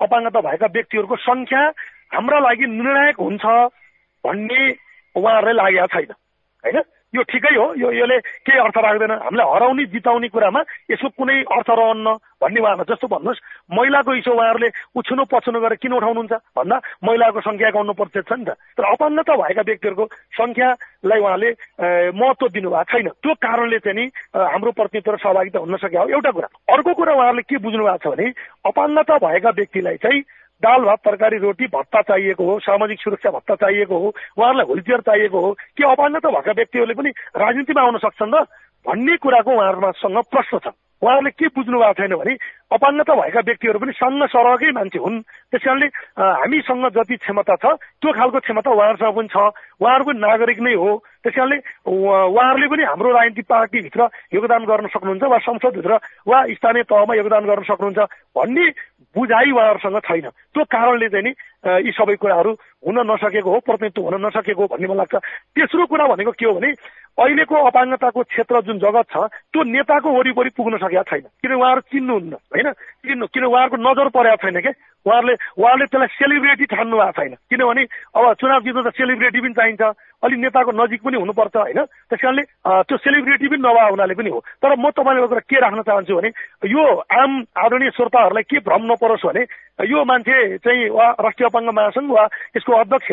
अपाङ्गता 0.00 0.40
भएका 0.40 0.66
व्यक्तिहरूको 0.66 1.16
संख्या 1.16 1.62
हाम्रा 2.12 2.38
लागि 2.38 2.66
निर्णायक 2.66 3.16
हुन्छ 3.20 3.44
भन्ने 4.24 4.62
उहाँहरूलाई 5.16 5.54
लागेको 5.54 5.86
छैन। 5.86 6.12
होइन? 6.64 6.82
यो 7.10 7.22
ठिकै 7.26 7.54
हो। 7.58 7.74
यो 7.74 7.90
यसले 7.90 8.18
केही 8.46 8.58
अर्थ 8.62 8.76
राख्दैन। 8.78 9.10
हामीलाई 9.10 9.46
हराउने 9.50 9.84
जिताउने 9.90 10.28
कुरामा 10.30 10.60
यसको 10.94 11.08
कुनै 11.18 11.42
अर्थ 11.42 11.70
रहन्न 11.74 12.06
भन्ने 12.38 12.60
उहाँहरूलाई 12.62 12.86
जस्तो 12.86 13.06
भन्नुहोस्। 13.10 13.42
महिलाको 13.66 14.10
इस्यु 14.14 14.30
उहाँहरूले 14.30 14.68
उछुनु 14.94 15.24
पछुनु 15.26 15.58
गरेर 15.58 15.82
किन 15.82 15.92
उठाउनुहुन्छ? 15.98 16.34
भन्दा 16.54 16.76
महिलाको 17.02 17.40
सङ्ख्या 17.42 17.70
गाउनु 17.74 17.92
पर्छ 17.98 18.14
छ 18.14 18.30
नि 18.38 18.44
त। 18.46 18.54
तर 18.78 18.84
अपाङ्गता 18.94 19.34
भएका 19.42 19.62
व्यक्तिहरूको 19.66 20.04
सङ्ख्यालाई 20.38 21.18
उहाँले 21.18 21.50
महत्व 22.14 22.46
दिनुभएको 22.46 22.90
छैन। 22.94 23.08
त्यो 23.10 23.34
कारणले 23.42 23.78
चाहिँ 23.82 23.96
नि 23.98 24.04
हाम्रो 24.30 24.70
प्रतिनिधित्व 24.78 25.18
सहभागिता 25.18 25.58
हुन 25.66 25.76
सकेको 25.82 25.98
हो। 25.98 26.14
एउटा 26.14 26.30
कुरा। 26.30 26.48
अर्को 26.74 26.90
कुरा 26.94 27.12
उहाँहरूले 27.18 27.42
के 27.42 27.58
बुझ्नु 27.58 27.82
भएको 27.90 28.06
छ 28.06 28.14
भने 28.14 28.26
अपाङ्गता 28.70 29.14
भएका 29.18 29.50
व्यक्तिलाई 29.50 29.96
चाहिँ 29.98 30.22
दाल 30.62 30.80
भात 30.84 30.98
तरकारी 31.04 31.38
रोटी 31.38 31.66
भत्ता 31.74 32.00
चाहिएको 32.02 32.44
हो 32.44 32.58
सामाजिक 32.60 33.00
सुरक्षा 33.00 33.30
भत्ता 33.30 33.54
चाहिएको 33.64 33.98
हो 33.98 34.08
उहाँहरूलाई 34.08 34.66
व्हिलचेयर 34.66 35.00
चाहिएको 35.00 35.40
हो 35.40 35.52
के 35.76 35.84
अपाङ्गता 35.92 36.28
भएका 36.30 36.52
व्यक्तिहरूले 36.52 36.94
पनि 36.94 37.10
राजनीतिमा 37.36 37.82
आउन 37.82 37.98
सक्छन् 38.04 38.34
र 38.34 38.44
भन्ने 38.86 39.16
कुराको 39.16 39.50
उहाँहरूमासँग 39.50 40.18
प्रश्न 40.32 40.58
छ। 40.58 40.72
उहाँहरूले 41.02 41.30
के 41.32 41.46
बुझ्नु 41.56 41.78
भएको 41.80 41.92
छैन 41.96 42.14
भने 42.16 42.34
अपाङ्गता 42.76 43.14
भएका 43.16 43.40
व्यक्तिहरू 43.40 43.78
पनि 43.80 43.92
सँग 43.92 44.24
सरकै 44.32 44.70
मान्छे 44.76 44.98
हुन्। 45.00 45.20
त्यस 45.52 45.62
कारणले 45.64 45.86
हामीसँग 46.16 46.84
जति 46.96 47.16
क्षमता 47.16 47.56
छ 47.56 47.64
त्यो 48.00 48.12
खालको 48.12 48.40
क्षमता 48.40 48.70
उहाँहरूसँग 48.70 49.16
पनि 49.16 49.28
छ। 49.32 49.36
उहाँहरू 49.80 50.04
पनि 50.04 50.20
नागरिक 50.20 50.60
नै 50.60 50.74
हो। 50.76 50.90
त्यस 51.24 51.34
कारणले 51.36 51.56
उहाँहरूले 51.88 52.68
पनि 52.72 52.82
हाम्रो 52.84 53.10
राजनीतिक 53.12 53.46
पार्टीभित्र 53.48 54.00
योगदान 54.36 54.64
गर्न 54.64 54.86
सक्नुहुन्छ 54.92 55.24
वा 55.24 55.38
संसदभित्र 55.40 55.92
वा 56.28 56.38
स्थानीय 56.56 56.82
तहमा 56.88 57.14
योगदान 57.20 57.44
गर्न 57.48 57.62
सक्नुहुन्छ 57.68 58.00
भन्ने 58.36 58.64
बुझाइ 59.16 59.50
उहाँहरूसँग 59.50 59.98
छैन। 60.06 60.28
त्यो 60.54 60.64
कारणले 60.64 61.08
चाहिँ 61.08 61.24
नि 61.24 61.32
यी 61.86 61.90
सबै 61.92 62.14
कुराहरू 62.16 62.50
हुन 62.86 62.98
नसकेको 63.10 63.50
हो 63.50 63.58
प्रतिनिधित्व 63.66 64.02
हुन 64.06 64.16
नसकेको 64.26 64.66
भन्ने 64.70 64.86
मलाई 64.86 64.98
लाग्छ। 65.02 65.14
तेस्रो 65.54 65.86
कुरा 65.86 66.06
भनेको 66.06 66.32
के 66.32 66.46
हो 66.46 66.52
भने 66.56 66.70
अहिलेको 67.18 67.54
अपाङ्गताको 67.68 68.20
क्षेत्र 68.22 68.60
जुन 68.64 68.78
जगत 68.78 69.06
छ 69.12 69.16
त्यो 69.52 69.60
नेताको 69.66 70.08
वरिपरि 70.08 70.50
पुग्न 70.56 70.76
सकेका 70.78 71.02
छैन। 71.10 71.26
किन 71.42 71.52
उहाँहरू 71.52 71.80
चिन्नुहुन्न 71.90 72.32
होइन? 72.54 72.68
किन 73.00 73.26
किन 73.32 73.44
उहाँहरूको 73.44 73.76
नजर 73.76 74.08
परेको 74.12 74.36
छैन 74.44 74.60
क्या 74.60 74.72
उहाँहरूले 75.06 75.34
उहाँहरूले 75.56 75.86
त्यसलाई 75.88 76.12
सेलिब्रेटी 76.20 76.64
ठान्नु 76.76 76.96
भएको 76.96 77.12
छैन। 77.16 77.34
किनभने 77.48 77.82
अब 78.12 78.24
चुनाव 78.40 78.60
जित्नु 78.60 78.82
त 78.84 78.92
सेलिब्रेटी 78.92 79.40
पनि 79.40 79.54
चाहिन्छ। 79.56 79.82
अलिक 80.20 80.38
नेताको 80.38 80.72
नजिक 80.76 81.00
पनि 81.00 81.16
हुनुपर्छ 81.16 81.56
होइन? 81.56 81.80
त्यस 82.12 82.20
कारणले 82.20 82.42
त्यो 82.84 82.96
सेलिब्रेटी 83.00 83.46
पनि 83.48 83.62
नभए 83.64 83.88
हुनाले 83.88 84.14
पनि 84.20 84.30
हो। 84.30 84.40
तर 84.60 84.76
म 84.76 84.90
तपाईँले 84.92 85.26
कुरा 85.32 85.40
के 85.48 85.56
राख्न 85.64 85.80
चाहन्छु 85.88 86.16
भने 86.20 86.30
यो 86.68 86.84
आम 87.08 87.30
आदरणीय 87.56 87.90
श्रोताहरूलाई 87.96 88.44
के 88.44 88.58
भ्रम 88.60 88.82
नपरोस् 88.92 89.24
भने 89.26 89.42
यो 89.88 90.04
मान्छे 90.04 90.36
चाहिँ 90.60 90.88
वा 90.92 91.06
राष्ट्रिय 91.24 91.48
अपाङ्ग 91.48 91.68
महासङ्घ 91.72 92.10
वा 92.12 92.24
यसको 92.56 92.72
अध्यक्ष 92.84 93.08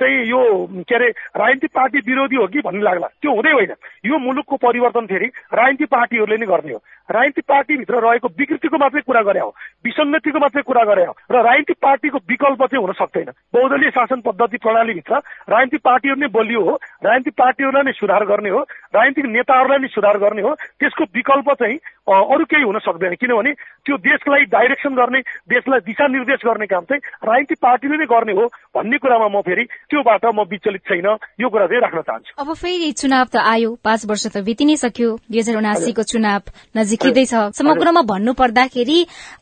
चाहिँ 0.00 0.16
यो 0.32 0.40
के 0.88 0.94
अरे 0.96 1.08
राजनीतिक 1.36 1.70
पार्टी 1.76 1.98
विरोधी 2.08 2.36
हो 2.40 2.46
कि 2.48 2.60
भन्ने 2.64 2.82
लाग्ला। 2.88 3.08
त्यो 3.20 3.30
हुँदै 3.36 3.52
होइन। 3.52 3.72
यो 4.08 4.18
मुलुकको 4.18 4.56
परिवर्तन 4.56 5.06
फेरि 5.12 5.28
राजनीतिक 5.52 5.88
पार्टीहरूले 5.92 6.36
नै 6.40 6.46
गर्ने 6.48 6.72
हो। 6.72 6.80
राजनीतिक 7.12 7.44
पार्टीभित्र 7.44 8.00
रहेको 8.00 8.28
विकृतिको 8.38 8.76
मात्रै 8.80 9.00
कुरा 9.10 9.22
गरे 9.30 9.40
हो 9.40 9.54
विसङ्गतिको 9.84 10.38
मात्रै 10.38 10.62
कुरा 10.62 10.84
गरे 10.84 11.04
हो 11.08 11.12
र 11.32 11.36
राजनीतिक 11.40 11.78
पार्टीको 11.82 12.18
विकल्प 12.30 12.62
चाहिँ 12.64 12.82
हुन 12.84 12.92
सक्दैन। 13.00 13.28
बहुदलीय 13.54 13.90
शासन 13.90 14.20
पद्धति 14.26 14.56
प्रणालीभित्र 14.64 15.14
राजनीतिक 15.48 15.80
पार्टीहरू 15.80 16.20
नै 16.20 16.28
बलियो 16.36 16.60
हो 16.68 16.74
राजनीतिक 17.04 17.34
पार्टीहरूलाई 17.40 17.84
नै 17.88 17.92
सुधार 17.96 18.24
गर्ने 18.30 18.50
हो 18.50 18.60
राजनीतिक 18.94 19.26
नेताहरूलाई 19.36 19.78
नै 19.80 19.88
सुधार 19.88 20.16
गर्ने 20.24 20.42
हो 20.42 20.52
त्यसको 20.80 21.04
विकल्प 21.16 21.48
चाहिँ 21.60 21.78
अरू 22.10 22.44
केही 22.50 22.64
हुन 22.66 22.78
सक्दैन। 22.82 23.14
किनभने 23.22 23.52
त्यो 23.86 23.96
देशलाई 24.02 24.44
डाइरेक्सन 24.50 24.94
गर्ने 24.94 25.20
देशलाई 25.48 25.80
दिशानिर्देश 25.86 26.40
गर्ने 26.44 26.66
काम 26.66 26.84
चाहिँ 26.90 27.00
राजनीतिक 27.24 27.58
पार्टीले 27.62 27.96
नै 27.96 28.06
गर्ने 28.10 28.32
हो 28.36 28.44
भन्ने 28.74 28.98
कुरामा 28.98 29.28
म 29.30 29.40
फेरि 29.46 29.64
त्योबाट 29.88 30.24
म 30.34 30.44
विचलित 30.50 30.82
छैन। 30.90 31.06
यो 31.40 31.48
कुरा 31.48 31.66
चाहिँ 31.70 31.80
राख्न 31.80 32.00
चाहन्छु। 32.02 32.32
अब 32.36 32.48
फेरि 32.52 32.90
चुनाव 33.00 33.26
त 33.32 33.36
आयो। 33.40 33.70
पाँच 33.84 34.00
वर्ष 34.10 34.26
त 34.34 34.42
बिति 34.42 34.64
नै 34.66 34.76
सक्यो। 34.76 35.08
दुई 35.30 35.38
हजार 35.38 35.56
उनासीको 35.56 36.02
चुनाव 36.02 36.42
नजिकै 36.76 37.24
समग्रमा 37.30 38.02
भन्नु 38.10 38.32
पर्दाखेरि 38.34 38.98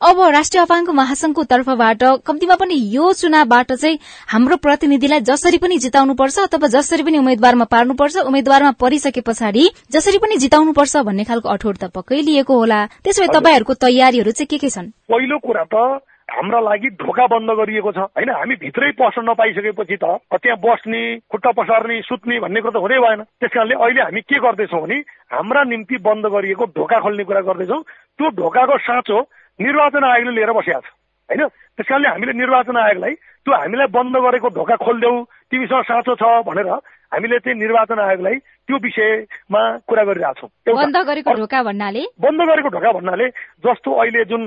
अब 0.09 0.17
राष्ट्रिय 0.31 0.63
अपाङ्ग 0.63 0.89
महासंघको 0.95 1.43
तर्फबाट 1.45 2.03
कम्तीमा 2.27 2.55
पनि 2.61 2.75
यो 2.95 3.13
चुनावबाट 3.13 3.73
चाहिँ 3.73 3.99
हाम्रो 4.29 4.57
प्रतिनिधिलाई 4.65 5.21
जसरी 5.31 5.59
पनि 5.59 5.79
जिताउनुपर्छ 5.79 6.39
अथवा 6.41 6.69
जसरी 6.75 7.03
पनि 7.03 7.19
उम्मेद्वारमा 7.19 7.65
पार्नुपर्छ 7.73 8.17
उम्मेद्वारमा 8.29 8.73
परिसके 8.81 9.21
पछाडि 9.29 9.65
जसरी 9.93 10.19
पनि 10.19 10.37
जिताउनुपर्छ 10.45 10.97
भन्ने 11.09 11.25
खालको 11.25 11.49
अठोट 11.49 11.77
त 11.79 11.91
पक्कै 11.95 12.21
लिएको 12.29 12.55
होला। 12.55 12.85
त्यसो 13.05 13.23
भए 13.23 13.35
तपाईँहरूको 13.39 13.75
तयारीहरू 13.75 14.31
चाहिँ 14.33 14.51
के 14.51 14.59
के 14.59 14.69
छन्? 14.69 14.93
पहिलो 15.11 15.39
कुरा 15.39 15.65
त 15.73 16.05
हाम्रा 16.29 16.61
लागि 16.61 16.89
ढोका 17.01 17.25
बन्द 17.33 17.51
गरिएको 17.59 17.91
छ। 17.93 17.99
होइन 18.13 18.31
हामी 18.31 18.55
भित्रै 18.61 18.91
पस्न 19.01 19.25
नपाइसकेपछि 19.29 19.97
त 19.97 20.05
त्यहाँ 20.37 20.61
बस्ने 20.61 21.01
खुट्टा 21.33 21.51
पसार्ने 21.57 22.01
सुत्ने 22.05 22.41
भन्ने 22.45 22.61
कुरो 22.61 22.77
त 22.77 22.83
हुँदै 22.85 22.99
भएन। 23.01 23.21
त्यस 23.41 23.51
कारणले 23.57 23.75
अहिले 23.81 24.03
हामी 24.05 24.21
के 24.29 24.37
गर्दैछौँ 24.37 24.83
भने 24.85 24.99
हाम्रा 25.33 25.63
निम्ति 25.73 25.97
बन्द 26.05 26.25
गरिएको 26.29 26.65
ढोका 26.77 26.99
खोल्ने 27.01 27.25
कुरा 27.25 27.41
गर्दैछौँ। 27.49 27.81
त्यो 28.21 28.29
ढोकाको 28.37 28.77
साँचो 28.85 29.19
निर्वाचन 29.61 30.05
आयोगले 30.05 30.35
लिएर 30.35 30.53
बसेको 30.53 30.81
छ। 30.81 30.89
होइन? 31.29 31.43
त्यस 31.77 31.87
कारणले 31.89 32.09
हामीले 32.09 32.33
निर्वाचन 32.33 32.77
आयोगलाई 32.77 33.15
त्यो 33.45 33.53
हामीलाई 33.55 33.87
बन्द 33.93 34.17
गरेको 34.17 34.49
ढोका 34.55 34.77
खोलिदेऊ 34.77 35.15
तिमीसँग 35.51 35.83
साँचो 35.89 36.15
छ 36.15 36.25
भनेर 36.47 36.69
हामीले 37.13 37.39
चाहिँ 37.39 37.59
निर्वाचन 37.59 37.99
आयोगलाई 37.99 38.37
त्यो 38.67 38.77
विषयमा 38.85 39.63
कुरा 39.89 40.05
गरिरहेछौँ 40.09 40.49
बन्द 40.69 40.97
गरेको 41.09 41.33
ढोका 41.41 41.63
भन्नाले? 41.63 42.03
बन्द 42.21 42.41
गरेको 42.49 42.69
ढोका 42.69 42.93
भन्नाले 42.93 43.27
जस्तो 43.65 43.91
अहिले 43.93 44.25
जुन 44.31 44.43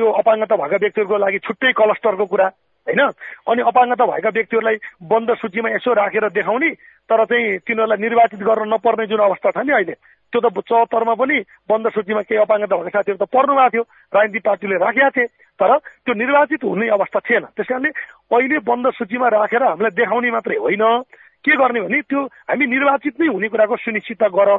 यो 0.00 0.06
अपाङ्गता 0.20 0.56
भएका 0.56 0.76
व्यक्तिहरूको 0.84 1.16
लागि 1.18 1.38
छुट्टै 1.46 1.72
क्लस्टरको 1.72 2.26
कुरा 2.26 2.46
होइन? 2.86 3.00
अनि 3.48 3.62
अपाङ्गता 3.70 4.04
भएका 4.06 4.30
व्यक्तिहरूलाई 4.36 4.76
बन्द 5.02 5.28
सूचीमा 5.40 5.68
यसो 5.76 5.92
राखेर 5.92 6.28
देखाउने 6.32 6.70
तर 7.08 7.24
चाहिँ 7.24 7.58
तिनीहरूलाई 7.66 7.98
निर्वाचित 8.00 8.40
गर्न 8.40 8.72
नपर्ने 8.72 9.06
जुन 9.06 9.20
अवस्था 9.20 9.50
छ 9.50 9.64
नि 9.64 9.72
अहिले 9.72 9.94
त्यो 10.32 10.40
त 10.40 10.46
चौहत्तरमा 10.60 11.14
पनि 11.14 11.36
बन्द 11.68 11.86
सूचीमा 11.88 12.22
केही 12.28 12.40
अपाङ्गता 12.40 12.76
भएका 12.76 13.00
साथीहरू 13.00 13.24
त 13.24 13.28
पर्नु 13.32 13.54
भएको 13.54 13.70
थियो 13.72 13.84
राजनीतिक 14.12 14.44
पार्टीले 14.44 14.76
राखेका 14.76 15.10
थिए 15.16 15.26
तर 15.60 15.70
त्यो 16.04 16.14
निर्वाचित 16.14 16.64
हुने 16.64 16.88
अवस्था 16.88 17.18
थिएन। 17.28 17.44
त्यस 17.56 17.66
कारणले 17.68 17.90
अहिले 18.30 18.58
बन्द 18.60 18.86
सूचीमा 18.98 19.28
राखेर 19.28 19.62
हामीलाई 19.62 19.96
देखाउने 19.96 20.30
मात्रै 20.30 20.56
होइन। 20.60 20.84
के 21.44 21.52
गर्ने 21.56 21.80
भने 21.80 22.00
त्यो 22.02 22.20
हामी 22.20 22.66
निर्वाचित 22.66 23.14
नै 23.20 23.26
हुने 23.26 23.48
कुराको 23.48 23.76
सुनिश्चितता 23.76 24.28
गर। 24.28 24.50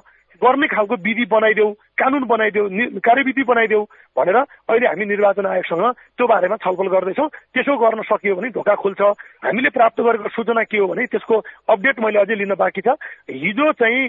गर्ने 0.44 0.68
खालको 0.68 0.96
विधि 1.04 1.26
बनाइदेऊ 1.32 1.70
कानुन 2.00 2.24
बनाइदेऊ 2.28 2.66
कार्यविधि 3.04 3.44
बनाइदेऊ 3.44 3.84
भनेर 4.18 4.36
अहिले 4.36 4.88
हामी 4.88 5.06
निर्वाचन 5.06 5.46
आयोगसँग 5.46 5.84
त्यो 6.18 6.28
बारेमा 6.28 6.56
छलफल 6.64 6.88
गर्दैछौँ। 6.96 7.28
त्यसो 7.54 7.76
गर्न 7.78 8.02
सकियो 8.08 8.36
भने 8.36 8.50
ढोका 8.56 8.76
खुल्छ। 8.76 9.02
हामीले 9.46 9.70
प्राप्त 9.70 10.02
गरेको 10.02 10.30
सूचना 10.32 10.64
के 10.64 10.78
हो 10.78 10.88
भने 10.88 11.06
त्यसको 11.12 11.36
अपडेट 11.70 12.00
मैले 12.00 12.20
अझै 12.20 12.36
लिन 12.36 12.54
बाँकी 12.56 12.82
छ। 12.82 12.96
हिजो 13.28 13.72
चाहिँ 13.76 14.08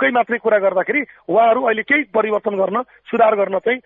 कै 0.00 0.10
मात्रै 0.10 0.38
कुरा 0.40 0.58
गर्दाखेरि 0.58 1.00
उहाँहरू 1.28 1.60
अहिले 1.68 1.82
केही 1.84 2.02
परिवर्तन 2.08 2.54
गर्न 2.56 2.82
सुधार 3.10 3.34
गर्न 3.36 3.58
चाहिँ 3.60 3.80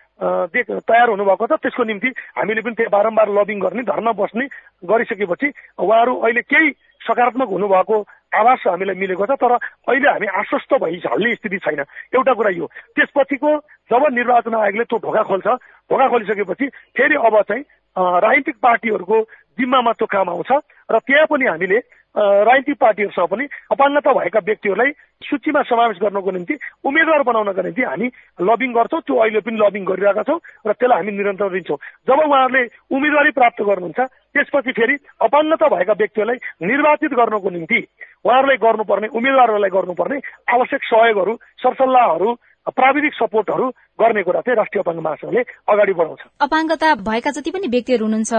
तयार 0.87 1.09
हुनुभएको 1.09 1.47
छ। 1.47 1.59
त्यसको 1.59 1.83
निम्ति 1.83 2.09
हामीले 2.37 2.61
पनि 2.61 2.75
त्यहाँ 2.79 2.91
बारम्बार 2.91 3.27
लबिङ 3.35 3.59
गर्ने 3.59 3.83
धर्ना 3.83 4.11
बस्ने 4.15 4.45
गरिसकेपछि 4.87 5.47
उहाँहरू 5.79 6.13
अहिले 6.15 6.41
केही 6.47 6.71
सकारात्मक 7.01 7.49
हुनुभएको 7.49 7.97
आवास 8.31 8.63
हामीलाई 8.67 8.95
मिलेको 8.95 9.25
छ 9.25 9.35
तर 9.35 9.53
अहिले 9.53 10.09
हामी 10.09 10.27
आश्वस्त 10.39 10.73
भइहाल्ने 10.83 11.35
स्थिति 11.35 11.57
छैन। 11.67 11.79
एउटा 12.15 12.33
कुरा 12.33 12.49
यो 12.55 12.65
त्यसपछिको 12.95 13.51
जब 13.91 14.01
निर्वाचन 14.15 14.55
आयोगले 14.55 14.83
त्यो 14.87 14.97
ढोका 15.03 15.23
खोल्छ 15.29 15.47
ढोका 15.91 16.07
खोलिसकेपछि 16.07 16.67
फेरि 16.95 17.15
अब 17.15 17.41
चाहिँ 17.41 17.63
राजनीतिक 17.95 18.55
पार्टीहरूको 18.63 19.17
जिम्मामा 19.59 19.91
त्यो 19.99 20.07
काम 20.07 20.29
आउँछ 20.29 20.51
र 20.91 20.99
त्यहाँ 20.99 21.27
पनि 21.27 21.45
हामीले 21.45 21.79
राजनीतिक 22.15 22.77
पार्टीहरूसँग 22.79 23.27
पनि 23.31 23.45
अपाङ्गता 23.71 24.11
भएका 24.13 24.39
व्यक्तिहरूलाई 24.43 24.91
सूचीमा 25.21 25.61
समावेश 25.63 25.97
गर्नको 26.01 26.31
निम्ति 26.31 26.55
उम्मेद्वार 26.83 27.21
बनाउनका 27.23 27.61
निम्ति 27.61 27.83
हामी 27.83 28.07
लबिङ 28.47 28.71
गर्छौँ 28.73 29.01
त्यो 29.01 29.15
अहिले 29.15 29.39
पनि 29.39 29.57
लबिङ 29.59 29.83
गरिरहेका 29.85 30.23
छौँ 30.23 30.39
र 30.67 30.71
त्यसलाई 30.71 30.97
हामी 30.97 31.11
निरन्तर 31.11 31.49
दिन्छौँ। 31.51 31.77
जब 32.07 32.19
उहाँहरूले 32.19 32.63
उम्मेदवारी 32.91 33.31
प्राप्त 33.31 33.61
गर्नुहुन्छ 33.63 33.99
त्यसपछि 34.35 34.71
फेरि 34.71 34.95
अपाङ्गता 35.23 35.67
भएका 35.67 35.93
व्यक्तिहरूलाई 35.93 36.67
निर्वाचित 36.67 37.11
गर्नको 37.15 37.49
निम्ति 37.49 37.79
उहाँहरूलाई 38.25 38.57
गर्नुपर्ने 38.63 39.07
उम्मेद्वारहरूलाई 39.17 39.71
गर्नुपर्ने 39.77 40.17
आवश्यक 40.53 40.81
सहयोगहरू 40.83 41.33
सरसल्लाहहरू 41.63 42.29
प्राविधिक 42.77 43.13
सपोर्टहरू 43.13 43.67
गर्ने 44.01 44.21
कुरा 44.23 44.41
चाहिँ 44.45 44.55
राष्ट्रिय 44.57 44.81
अपाङ्ग 44.81 45.01
महासंघले 45.01 45.41
अगाडि 45.73 45.93
बढाउँछ। 45.99 46.21
अपाङ्गता 46.45 46.89
भएका 47.07 47.31
जति 47.37 47.51
पनि 47.51 47.67
व्यक्तिहरू 47.73 48.05
हुनुहुन्छ 48.05 48.33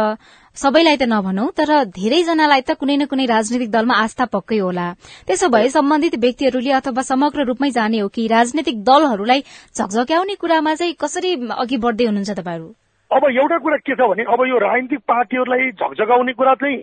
सबैलाई 0.56 0.96
त 0.96 1.08
नभनौ 1.10 1.46
तर 1.58 1.70
धेरैजनालाई 1.98 2.62
त 2.62 2.78
कुनै 2.78 2.96
न 2.96 3.10
कुनै 3.10 3.26
राजनैतिक 3.26 3.70
दलमा 3.74 3.94
आस्था 4.04 4.24
पक्कै 4.30 4.58
होला। 4.62 4.86
त्यसो 5.26 5.48
भए 5.50 5.68
सम्बन्धित 5.74 6.14
व्यक्तिहरूले 6.22 6.72
अथवा 6.78 7.02
समग्र 7.02 7.48
रूपमै 7.50 7.70
जाने 7.74 7.98
हो 7.98 8.08
कि 8.14 8.26
राजनैतिक 8.30 8.76
दलहरूलाई 8.86 9.40
झकझक्याउने 9.74 10.34
कुरामा 10.38 10.74
चाहिँ 10.78 10.94
कसरी 11.02 11.34
अघि 11.58 11.76
बढ्दै 11.82 12.06
हुनुहुन्छ 12.06 12.30
तपाईँहरू? 12.38 12.68
अब 13.10 13.22
एउटा 13.26 13.58
कुरा 13.58 13.76
के 13.82 13.94
छ 13.98 14.06
भने 14.06 14.22
अब 14.30 14.46
यो 14.46 14.58
राजनीतिक 14.68 15.00
पार्टीहरूलाई 15.10 15.70
झकझगाउने 15.74 16.32
कुरा 16.38 16.54
चाहिँ 16.62 16.78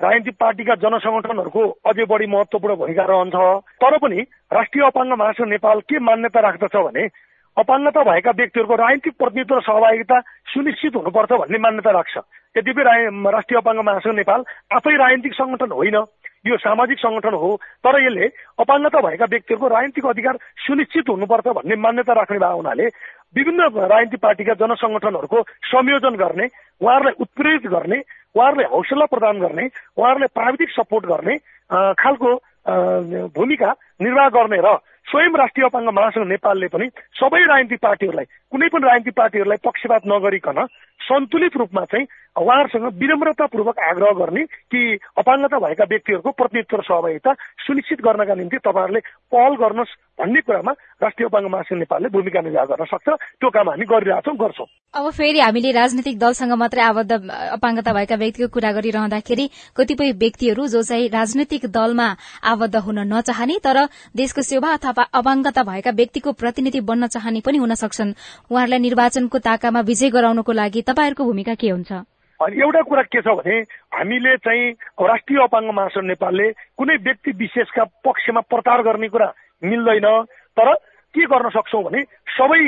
राजनीतिक 0.00 0.34
पार्टीका 0.36 0.74
जनसङ्गठनहरूको 0.82 1.62
अझै 1.86 2.04
बढी 2.04 2.26
महत्वपूर्ण 2.26 2.74
भूमिका 2.76 3.04
रहन्छ। 3.04 3.36
तर 3.78 3.96
पनि 3.98 4.20
राष्ट्रिय 4.52 4.84
अपाङ्ग 4.84 5.12
महासंघ 5.14 5.48
नेपाल 5.48 5.80
के 5.86 5.98
मान्यता 6.00 6.40
राख्दछ 6.40 6.76
भने 6.78 7.04
अपाङ्गता 7.56 8.02
भएका 8.02 8.30
व्यक्तिहरूको 8.34 8.74
राजनीतिक 8.74 9.14
प्रतिनिधित्व 9.18 9.60
सहभागिता 9.60 10.20
सुनिश्चित 10.50 10.96
हुनुपर्छ 10.96 11.32
भन्ने 11.34 11.58
मान्यता 11.58 11.90
राख्छ। 11.90 12.16
यद्यपि 12.56 12.82
राष्ट्रिय 12.82 13.58
अपाङ्ग 13.58 13.80
महासंघ 13.86 14.14
नेपाल 14.14 14.44
आफै 14.74 14.96
राजनीतिक 14.96 15.34
संगठन 15.34 15.72
होइन 15.72 15.96
यो 16.46 16.56
सामाजिक 16.56 16.98
संगठन 16.98 17.34
हो 17.34 17.50
तर 17.84 18.00
यसले 18.02 18.26
अपाङ्गता 18.58 19.00
भएका 19.00 19.26
व्यक्तिहरूको 19.30 19.68
राजनीतिक 19.68 20.06
अधिकार 20.06 20.36
सुनिश्चित 20.66 21.08
हुनुपर्छ 21.08 21.46
भन्ने 21.56 21.76
मान्यता 21.78 22.12
राख्ने 22.12 22.38
भए 22.38 22.52
हुनाले 22.52 22.86
विभिन्न 23.36 23.70
राजनीतिक 23.86 24.20
पार्टीका 24.20 24.54
जनसङ्गठनहरूको 24.60 25.42
संयोजन 25.70 26.14
गर्ने 26.16 26.46
उहाँहरूलाई 26.80 27.20
उत्प्रेरित 27.20 27.66
गर्ने 27.70 27.98
उहाँहरूलाई 28.34 28.66
हौसला 28.66 29.06
प्रदान 29.06 29.40
गर्ने 29.40 29.68
उहाँहरूलाई 29.96 30.34
प्राविधिक 30.34 30.70
सपोर्ट 30.70 31.06
गर्ने 31.06 31.36
खालको 31.94 32.34
भूमिका 33.30 33.70
निर्वाह 34.00 34.28
गर्ने 34.30 34.58
र 34.60 34.76
स्वयं 35.06 35.36
राष्ट्रिय 35.36 35.66
अपाङ्ग 35.66 35.88
महासंघ 35.90 36.26
नेपालले 36.26 36.68
पनि 36.68 36.86
सबै 37.14 37.40
राजनीतिक 37.44 37.80
पार्टीहरूलाई 37.80 38.26
कुनै 38.50 38.68
पनि 38.68 38.86
राजनीतिक 38.86 39.14
पार्टीहरूलाई 39.14 39.60
पक्षपात 39.64 40.02
नगरिकन 40.06 40.58
सन्तुलित 41.00 41.56
रूपमा 41.56 41.84
चाहिँ 41.84 42.06
उहाँहरूसँग 42.34 42.86
विनम्रतापूर्वक 42.98 43.78
आग्रह 43.78 44.12
गर्ने 44.18 44.42
कि 44.66 44.80
अपाङ्गता 45.18 45.58
भएका 45.58 45.84
व्यक्तिहरूको 45.84 46.30
प्रतिनिधित्व 46.30 46.82
सहभागिता 46.82 47.32
सुनिश्चित 47.66 48.00
गर्नका 48.02 48.34
निम्ति 48.34 48.58
तपाईँहरूले 48.58 49.00
पहल 49.30 49.54
गर्नुहोस् 49.62 49.94
भन्ने 50.18 50.40
कुरामा 50.42 50.72
राष्ट्रिय 51.02 51.26
अपाङ्ग 51.28 51.46
महासंघ 51.50 51.78
नेपालले 51.78 52.08
भूमिका 52.10 52.40
निर्वाह 52.40 52.64
गर्न 52.64 52.84
सक्छ। 52.90 53.08
त्यो 53.38 53.50
काम 53.50 53.68
हामी 53.70 53.86
गरिरहेछौँ 53.86 54.34
गर्छौँ। 54.34 54.66
अब 54.94 55.10
फेरि 55.10 55.40
हामीले 55.40 55.70
राजनैतिक 55.72 56.18
दलसँग 56.18 56.52
मात्रै 56.58 56.82
आबद्ध 56.82 57.12
अपाङ्गता 57.54 57.92
भएका 57.92 58.16
व्यक्तिको 58.18 58.48
कुरा 58.50 58.70
गरिरहँदाखेरि 58.72 59.46
कतिपय 59.76 60.10
व्यक्तिहरू 60.18 60.66
जो 60.74 60.82
चाहिँ 60.82 61.08
राजनैतिक 61.14 61.66
दलमा 61.70 62.08
आबद्ध 62.42 62.76
हुन 62.76 62.98
नचाहने 63.14 63.58
तर 63.62 63.78
देशको 64.16 64.42
सेवा 64.42 64.72
अथवा 64.74 65.02
अपाङ्गता 65.14 65.62
भएका 65.62 65.90
व्यक्तिको 65.90 66.32
प्रतिनिधि 66.34 66.80
बन्न 66.82 67.06
चाहने 67.14 67.40
पनि 67.46 67.58
हुन 67.58 67.74
सक्छन्। 67.74 68.14
उहाँहरूलाई 68.50 68.80
निर्वाचनको 68.80 69.38
ताकामा 69.38 69.80
विजय 69.86 70.10
गराउनको 70.10 70.52
लागि 70.52 70.82
तपाईँहरूको 70.82 71.24
भूमिका 71.24 71.54
के 71.54 71.70
हुन्छ? 71.70 71.92
अनि 72.42 72.60
एउटा 72.60 72.80
कुरा 72.82 73.02
के 73.02 73.20
छ 73.22 73.34
भने 73.38 73.56
हामीले 73.94 74.36
चाहिँ 74.36 74.70
राष्ट्रिय 75.00 75.42
अपाङ्ग 75.42 75.70
महासंघ 75.70 76.04
नेपालले 76.04 76.50
कुनै 76.78 76.96
व्यक्ति 77.06 77.30
विशेषका 77.38 77.84
पक्षमा 78.04 78.40
प्रचार 78.50 78.82
गर्ने 78.82 79.08
कुरा 79.08 79.28
मिल्दैन। 79.62 80.08
तर 80.58 80.68
के 81.14 81.26
गर्न 81.30 81.48
सक्छौँ 81.50 81.82
भने 81.84 82.02
सबै 82.34 82.62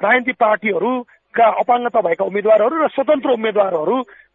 राजनीतिक 0.00 0.36
पार्टीहरूका 0.40 1.46
अपाङ्गता 1.60 2.00
भएका 2.00 2.24
उम्मेद्वारहरू 2.24 2.76
र 2.84 2.88
स्वतन्त्र 2.88 3.30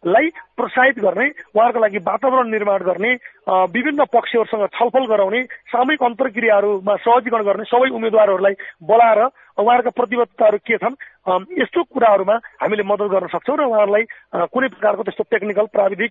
उम्मेद्वारहरूलाई 0.06 0.30
प्रोत्साहित 0.56 0.98
गर्ने 0.98 1.26
उहाँहरूको 1.52 1.80
लागि 1.80 1.98
वातावरण 1.98 2.50
निर्माण 2.50 2.82
गर्ने 2.82 3.12
विभिन्न 3.46 4.04
पक्षहरूसँग 4.06 4.66
छलफल 4.72 5.04
गराउने 5.06 5.42
सामूहिक 5.68 6.02
अन्तर्क्रियाहरूमा 6.02 6.94
सहजीकरण 6.96 7.44
गर्ने 7.44 7.64
सबै 7.66 7.90
उम्मेद्वारहरूलाई 7.90 8.54
बोलाएर 8.82 9.20
उहाँहरूका 9.56 9.90
प्रतिबद्धताहरू 9.90 10.58
के 10.58 10.76
छन् 10.76 10.96
यस्तो 11.58 11.82
कुराहरूमा 11.90 12.34
हामीले 12.62 12.82
मद्दत 12.82 13.10
गर्न 13.12 13.28
सक्छौँ 13.34 13.56
र 13.56 13.62
उहाँहरूलाई 13.66 14.04
कुनै 14.48 14.68
प्रकारको 14.68 15.02
त्यस्तो 15.02 15.24
टेक्निकल 15.26 15.66
प्राविधिक 15.74 16.10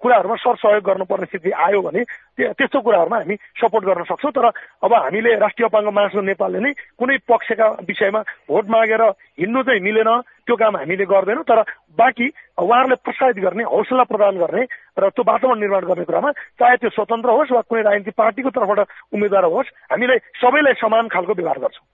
कुराहरूमा 0.00 0.36
सरसहयोग 0.38 0.84
गर्नुपर्ने 0.88 1.26
स्थिति 1.26 1.50
आयो 1.50 1.80
भने 1.82 2.02
त्यस्तो 2.38 2.80
कुराहरूमा 2.80 3.18
हामी 3.18 3.36
सपोर्ट 3.60 3.84
गर्न 3.84 4.04
सक्छौँ। 4.08 4.32
तर 4.32 4.46
अब 4.86 4.92
हामीले 4.94 5.34
राष्ट्रिय 5.36 5.66
अपाङ्ग 5.66 5.88
महासङ्घ 5.92 6.24
नेपालले 6.24 6.60
नै 6.62 6.72
कुनै 6.96 7.16
पक्षका 7.28 7.68
विषयमा 7.84 8.20
भोट 8.48 8.64
मागेर 8.70 9.02
हिँड्नु 9.40 9.62
चाहिँ 9.62 9.80
मिलेन 9.82 10.10
त्यो 10.46 10.56
काम 10.56 10.76
हामीले 10.76 11.04
गर्दैनौँ 11.04 11.44
तर 11.44 11.60
बाँकी 11.98 12.26
उहाँहरूलाई 12.58 13.02
प्रोत्साहित 13.04 13.38
गर्ने 13.38 13.64
हौसला 13.64 14.04
प्रदान 14.04 14.38
गर्ने 14.38 14.62
र 14.98 15.08
त्यो 15.08 15.22
वातावरण 15.22 15.60
निर्माण 15.60 15.84
गर्ने 15.86 16.04
कुरामा 16.04 16.30
चाहे 16.58 16.76
त्यो 16.76 16.90
स्वतन्त्र 16.90 17.30
होस् 17.30 17.52
वा 17.52 17.60
कुनै 17.62 17.82
राजनीतिक 17.82 18.14
पार्टीको 18.16 18.50
तर्फबाट 18.50 18.80
उम्मेद्वार 19.12 19.44
होस् 19.46 19.74
हामीले 19.90 20.18
सबैलाई 20.38 20.74
समान 20.80 21.08
खालको 21.08 21.32
व्यवहार 21.32 21.58
गर्छौँ। 21.58 21.86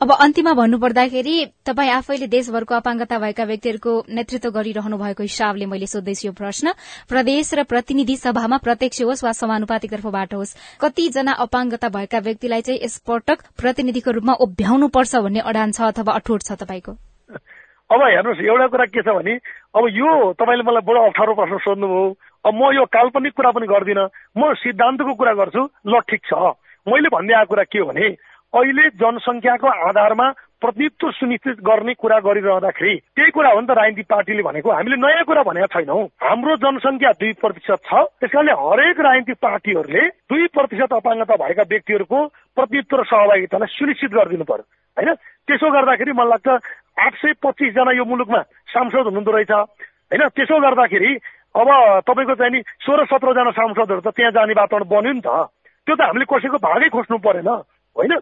अब 0.00 0.10
अन्तिममा 0.10 0.52
भन्नुपर्दाखेरि 0.52 1.34
तपाईँ 1.62 1.90
आफैले 1.92 2.26
देशभरको 2.26 2.74
अपाङ्गता 2.74 3.18
भएका 3.18 3.44
व्यक्तिहरूको 3.44 3.92
नेतृत्व 4.10 4.50
गरिरहनु 4.50 4.96
भएको 4.98 5.22
हिसाबले 5.22 5.66
मैले 5.66 5.86
सोध्दैछु 5.86 6.26
यो 6.26 6.32
प्रश्न। 6.32 6.74
प्रदेश 7.06 7.54
र 7.54 7.62
प्रतिनिधि 7.64 8.16
सभामा 8.16 8.58
प्रत्यक्ष 8.58 9.02
होस् 9.02 9.24
वा 9.24 9.32
समानुपातिक 9.32 9.90
तर्फबाट 9.92 10.34
होस् 10.34 10.56
कतिजना 10.80 11.32
अपाङ्गता 11.46 11.88
भएका 11.88 12.18
व्यक्तिलाई 12.18 12.62
चाहिँ 12.62 12.80
यसपटक 12.82 13.46
प्रतिनिधिको 13.62 14.10
रूपमा 14.10 14.34
उभ्याउनुपर्छ 14.42 15.22
भन्ने 15.22 15.46
अडान 15.46 15.70
छ 15.70 15.94
अथवा 15.94 16.18
अठोट 16.18 16.42
छ 16.42 16.58
तपाईँको? 16.58 16.98
अब 17.92 18.02
हेर्नुहोस् 18.02 18.40
एउटा 18.40 18.66
कुरा 18.72 18.84
के 18.88 19.02
छ 19.02 19.08
भने 19.12 19.34
अब 19.76 19.84
यो 19.92 20.10
तपाईँले 20.40 20.64
मलाई 20.64 20.84
बडो 20.88 21.00
अप्ठ्यारो 21.06 21.34
प्रश्न 21.34 21.58
सोध्नुभयो। 21.60 22.04
अब 22.44 22.54
म 22.54 22.72
यो 22.72 22.84
काल्पनिक 22.88 23.32
कुरा 23.36 23.50
पनि 23.52 23.66
गर्दिनँ। 23.68 24.08
म 24.38 24.52
सिद्धान्तको 24.56 25.12
कुरा 25.14 25.32
गर्छु 25.40 25.62
ल 25.86 26.00
ठिक 26.08 26.22
छ। 26.24 26.32
मैले 26.88 27.08
भन्दै 27.12 27.34
आएको 27.34 27.52
कुरा 27.52 27.64
के 27.68 27.78
हो 27.78 27.86
भने 27.92 28.06
अहिले 28.52 28.84
जनसङ्ख्याको 29.00 29.68
आधारमा 29.88 30.28
प्रतिनिधित्व 30.62 31.10
सुनिश्चित 31.10 31.60
गर्ने 31.60 31.92
कुरा 31.94 32.18
गरिरहँदाखेरि 32.22 32.94
त्यही 33.16 33.30
कुरा 33.30 33.50
हो 33.50 33.60
नि 33.60 33.66
त 33.66 33.70
राजनीतिक 33.74 34.06
पार्टीले 34.06 34.42
भनेको। 34.42 34.70
हामीले 34.70 34.96
नयाँ 34.96 35.24
कुरा 35.24 35.42
भनेका 35.42 35.66
छैनौँ। 35.74 36.04
हाम्रो 36.22 36.56
जनसङ्ख्या 36.62 37.10
दुई 37.18 37.32
प्रतिशत 37.42 37.80
छ। 37.82 37.92
त्यस 38.20 38.30
कारणले 38.30 38.52
हरेक 38.52 39.00
राजनीतिक 39.00 39.36
पार्टीहरूले 39.42 40.04
दुई 40.30 40.46
प्रतिशत 40.54 40.92
अपाङ्गता 40.92 41.34
भएका 41.42 41.64
व्यक्तिहरूको 41.72 42.18
प्रतिनिधित्व 42.56 42.96
र 42.96 43.04
सहभागितालाई 43.10 43.74
सुनिश्चित 43.74 44.10
गरिदिनु 44.12 44.44
पर्यो। 44.44 44.64
होइन? 44.96 45.10
त्यसो 45.48 45.70
गर्दाखेरि 45.70 46.12
मलाई 46.12 46.28
लाग्छ 46.28 46.48
आठ 46.98 47.12
सय 47.14 47.32
पच्चिसजना 47.42 47.92
यो 47.92 48.04
मुलुकमा 48.04 48.40
सांसद 48.72 49.06
हुनुहुँदो 49.06 49.32
रहेछ। 49.32 49.52
होइन 49.52 50.22
त्यसो 50.28 50.56
गर्दाखेरि 50.60 51.10
अब 51.54 51.68
तपाईँको 52.06 52.34
चाहिँ 52.34 52.52
नि 52.52 52.60
सोह्र 52.80 53.04
सत्रजना 53.04 53.50
सांसदहरू 53.50 54.00
त 54.00 54.08
त्यहाँ 54.16 54.32
जाने 54.32 54.52
वातावरण 54.52 54.88
बन्यो 54.88 55.12
नि 55.12 55.20
त। 55.20 55.28
त्यो 55.86 55.94
त 55.96 56.00
हामीले 56.00 56.24
कसैको 56.24 56.58
भागै 56.58 56.88
खोज्नु 56.88 57.18
परेन। 57.18 57.48
होइन? 57.96 58.12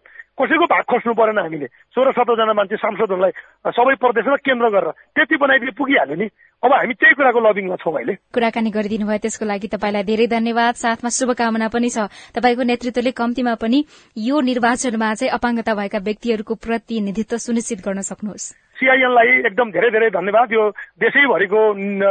कसैको 0.41 0.67
भाग 0.73 0.85
खोज्नु 0.89 1.13
परेन 1.15 1.39
हामीले। 1.39 1.67
सोह्र 1.93 2.11
सत्रजना 2.17 2.53
मान्छे 2.57 2.77
सांसदहरूलाई 2.81 3.33
सबै 3.77 3.95
प्रदेशमा 4.01 4.37
केन्द्र 4.41 4.67
गरेर 4.73 4.91
त्यति 5.15 5.37
बनाइदिए 5.37 5.77
पुगिहाल्यो 5.77 6.17
नि। 6.17 6.29
अब 6.65 6.73
हामी 6.73 6.95
त्यही 6.97 7.15
कुराको 7.15 7.41
लभिङमा 7.41 7.77
छौँ 7.81 7.95
अहिले। 7.97 8.15
कुराकानी 8.33 8.71
गरिदिनु 8.71 9.05
भयो 9.09 9.21
त्यसको 9.25 9.45
लागि 9.45 9.69
तपाईँलाई 9.69 10.05
धेरै 10.05 10.27
धन्यवाद। 10.29 10.75
साथमा 10.77 11.09
शुभकामना 11.09 11.69
पनि 11.69 11.89
छ। 11.89 12.09
तपाईँको 12.37 12.63
नेतृत्वले 12.69 13.13
कम्तीमा 13.17 13.55
पनि 13.61 13.79
यो 14.17 14.37
निर्वाचनमा 14.41 15.09
चाहिँ 15.15 15.33
अपाङ्गता 15.37 15.73
भएका 15.77 15.99
व्यक्तिहरूको 16.05 16.55
प्रतिनिधित्व 16.61 17.37
सुनिश्चित 17.37 17.79
गर्न 17.81 18.01
सक्नुहोस्। 18.05 18.53
सिआइएनलाई 18.81 19.31
एकदम 19.49 19.69
धेरै 19.77 19.91
धेरै 19.93 20.09
धन्यवाद। 20.09 20.49
यो 20.53 20.63
देशैभरिको 21.01 21.61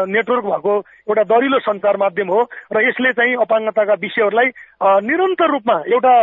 नेटवर्क 0.05 0.45
भएको 0.45 0.73
एउटा 1.09 1.23
दरिलो 1.25 1.59
सञ्चार 1.59 1.97
माध्यम 1.97 2.27
हो 2.29 2.41
र 2.69 2.77
यसले 2.85 3.11
चाहिँ 3.17 3.35
अपाङ्गताका 3.41 3.93
विषयहरूलाई 4.05 4.47
निरन्तर 4.79 5.49
रूपमा 5.51 5.75
एउटा 5.89 6.13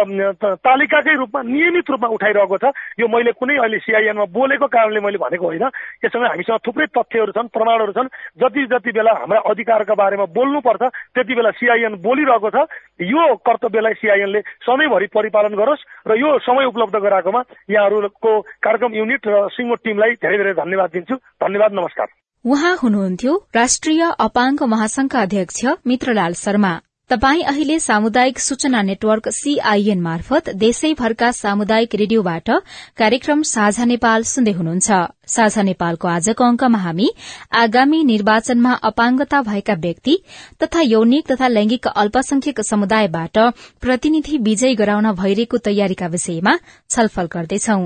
तालिकाकै 0.63 1.15
रूपमा 1.17 1.43
नियमित 1.43 1.91
रूपमा 1.91 2.09
उठाइरहेको 2.09 2.57
छ। 2.57 2.65
यो 3.01 3.07
मैले 3.11 3.33
कुनै 3.35 3.57
अहिले 3.59 3.79
सिआइएनमा 3.83 4.25
बोलेको 4.31 4.67
कारणले 4.67 5.01
मैले 5.03 5.19
भनेको 5.19 5.47
होइन। 5.47 5.67
यससँग 6.07 6.25
हामीसँग 6.25 6.63
थुप्रै 6.67 6.87
तथ्यहरू 6.95 7.33
छन् 7.37 7.53
प्रमाणहरू 7.53 7.93
छन्। 7.93 8.09
जति 8.41 8.63
जति 8.73 8.91
बेला 8.97 9.13
हाम्रा 9.13 9.41
अधिकारका 9.51 9.95
बारेमा 9.95 10.27
बोल्नुपर्छ 10.33 10.83
त्यति 11.15 11.35
बेला 11.35 11.51
सिआइएन 11.59 11.95
बोलिरहेको 12.01 12.51
छ। 12.51 12.59
यो 13.03 13.25
कर्तव्यलाई 13.45 13.95
सिआइएनले 14.01 14.41
सधैँभरि 14.65 15.07
परिपालन 15.13 15.55
गरोस् 15.59 15.87
र 16.09 16.17
यो 16.17 16.39
समय 16.47 16.65
उपलब्ध 16.73 16.97
गराएकोमा 16.97 17.43
यहाँहरूको 17.71 18.41
कार्यक्रम 18.63 18.95
युनिट 18.95 19.27
र 19.27 19.49
सिङ्गो 19.53 19.75
टीमलाई 19.85 20.15
धेरै 20.23 20.37
धेरै 20.39 20.55
धन्यवाद 20.55 20.91
दिन्छु। 20.91 21.17
धन्यवाद 21.17 21.73
नमस्कार। 21.75 22.26
उहाँ 22.47 22.77
हुनुहुन्थ्यो 22.77 23.33
राष्ट्रिय 23.55 24.03
अपाङ्ग 24.21 24.63
महासंघका 24.63 25.21
अध्यक्ष 25.21 25.65
मित्रलाल 25.87 26.35
शर्मा। 26.35 26.79
तपाई 27.11 27.41
अहिले 27.43 27.79
सामुदायिक 27.81 28.39
सूचना 28.39 28.83
नेटवर्क 28.83 29.29
सीआईएन 29.29 30.01
मार्फत 30.01 30.51
देशैभरका 30.55 31.31
सामुदायिक 31.33 31.95
रेडियोबाट 31.95 32.51
कार्यक्रम 32.99 33.43
साझा 33.43 33.85
नेपाल 33.85 34.23
सुन्दै 34.23 34.53
हुनुहुन्छ। 34.53 34.91
साझा 35.27 35.63
नेपालको 35.63 36.09
आजको 36.09 36.45
अंकमा 36.45 36.79
हामी 36.79 37.09
आगामी 37.53 38.03
निर्वाचनमा 38.05 38.73
अपाङ्गता 38.91 39.43
भएका 39.43 39.75
व्यक्ति 39.75 40.19
तथा 40.63 40.81
यौनिक 40.81 41.33
तथा 41.33 41.49
लैंगिक 41.49 41.87
अल्पसंख्यक 41.95 42.61
समुदायबाट 42.63 43.39
प्रतिनिधि 43.83 44.39
विजय 44.39 44.75
गराउन 44.75 45.13
भइरहेको 45.13 45.59
तयारीका 45.59 46.07
विषयमा 46.07 46.59
छलफल 46.91 47.27
गर्दैछौ। 47.33 47.81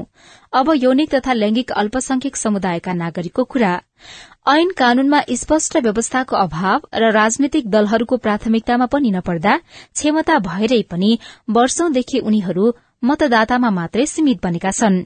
अब 0.52 0.72
यौनिक 0.76 1.14
तथा 1.14 1.32
लैंगिक 1.32 1.70
अल्पसंख्यक 1.72 2.36
समुदायका 2.36 2.92
नागरिकको 2.94 3.44
कुरा। 3.44 3.80
ऐन 4.46 4.70
कानूनमा 4.76 5.20
स्पष्ट 5.30 5.76
व्यवस्थाको 5.76 6.36
अभाव 6.36 6.86
र 6.94 7.10
राजनैतिक 7.12 7.68
दलहरूको 7.70 8.16
प्राथमिकतामा 8.16 8.86
पनि 8.86 9.10
नपर्दा 9.10 9.56
क्षमता 9.56 10.38
भएरै 10.38 10.78
पनि 10.90 11.10
वर्षौंदेखि 11.50 12.18
उनीहरू 12.18 12.72
मतदातामा 13.04 13.70
मात्रै 13.70 14.06
सीमित 14.06 14.40
बनेका 14.42 14.70
छनृ। 14.70 15.04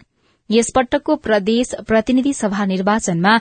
यसपटकको 0.51 1.17
प्रदेश 1.17 1.75
प्रतिनिधि 1.87 2.33
सभा 2.33 2.65
निर्वाचनमा 2.65 3.35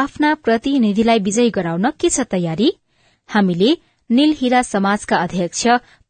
आफ्ना 0.00 0.34
प्रतिनिधिलाई 0.44 1.18
विजयी 1.18 1.50
गराउन 1.50 1.90
के 2.00 2.10
छ 2.10 2.26
तयारी? 2.30 2.72
हामीले 3.30 3.70
नीलहिरा 4.10 4.62
समाजका 4.62 5.16
अध्यक्ष 5.16 5.66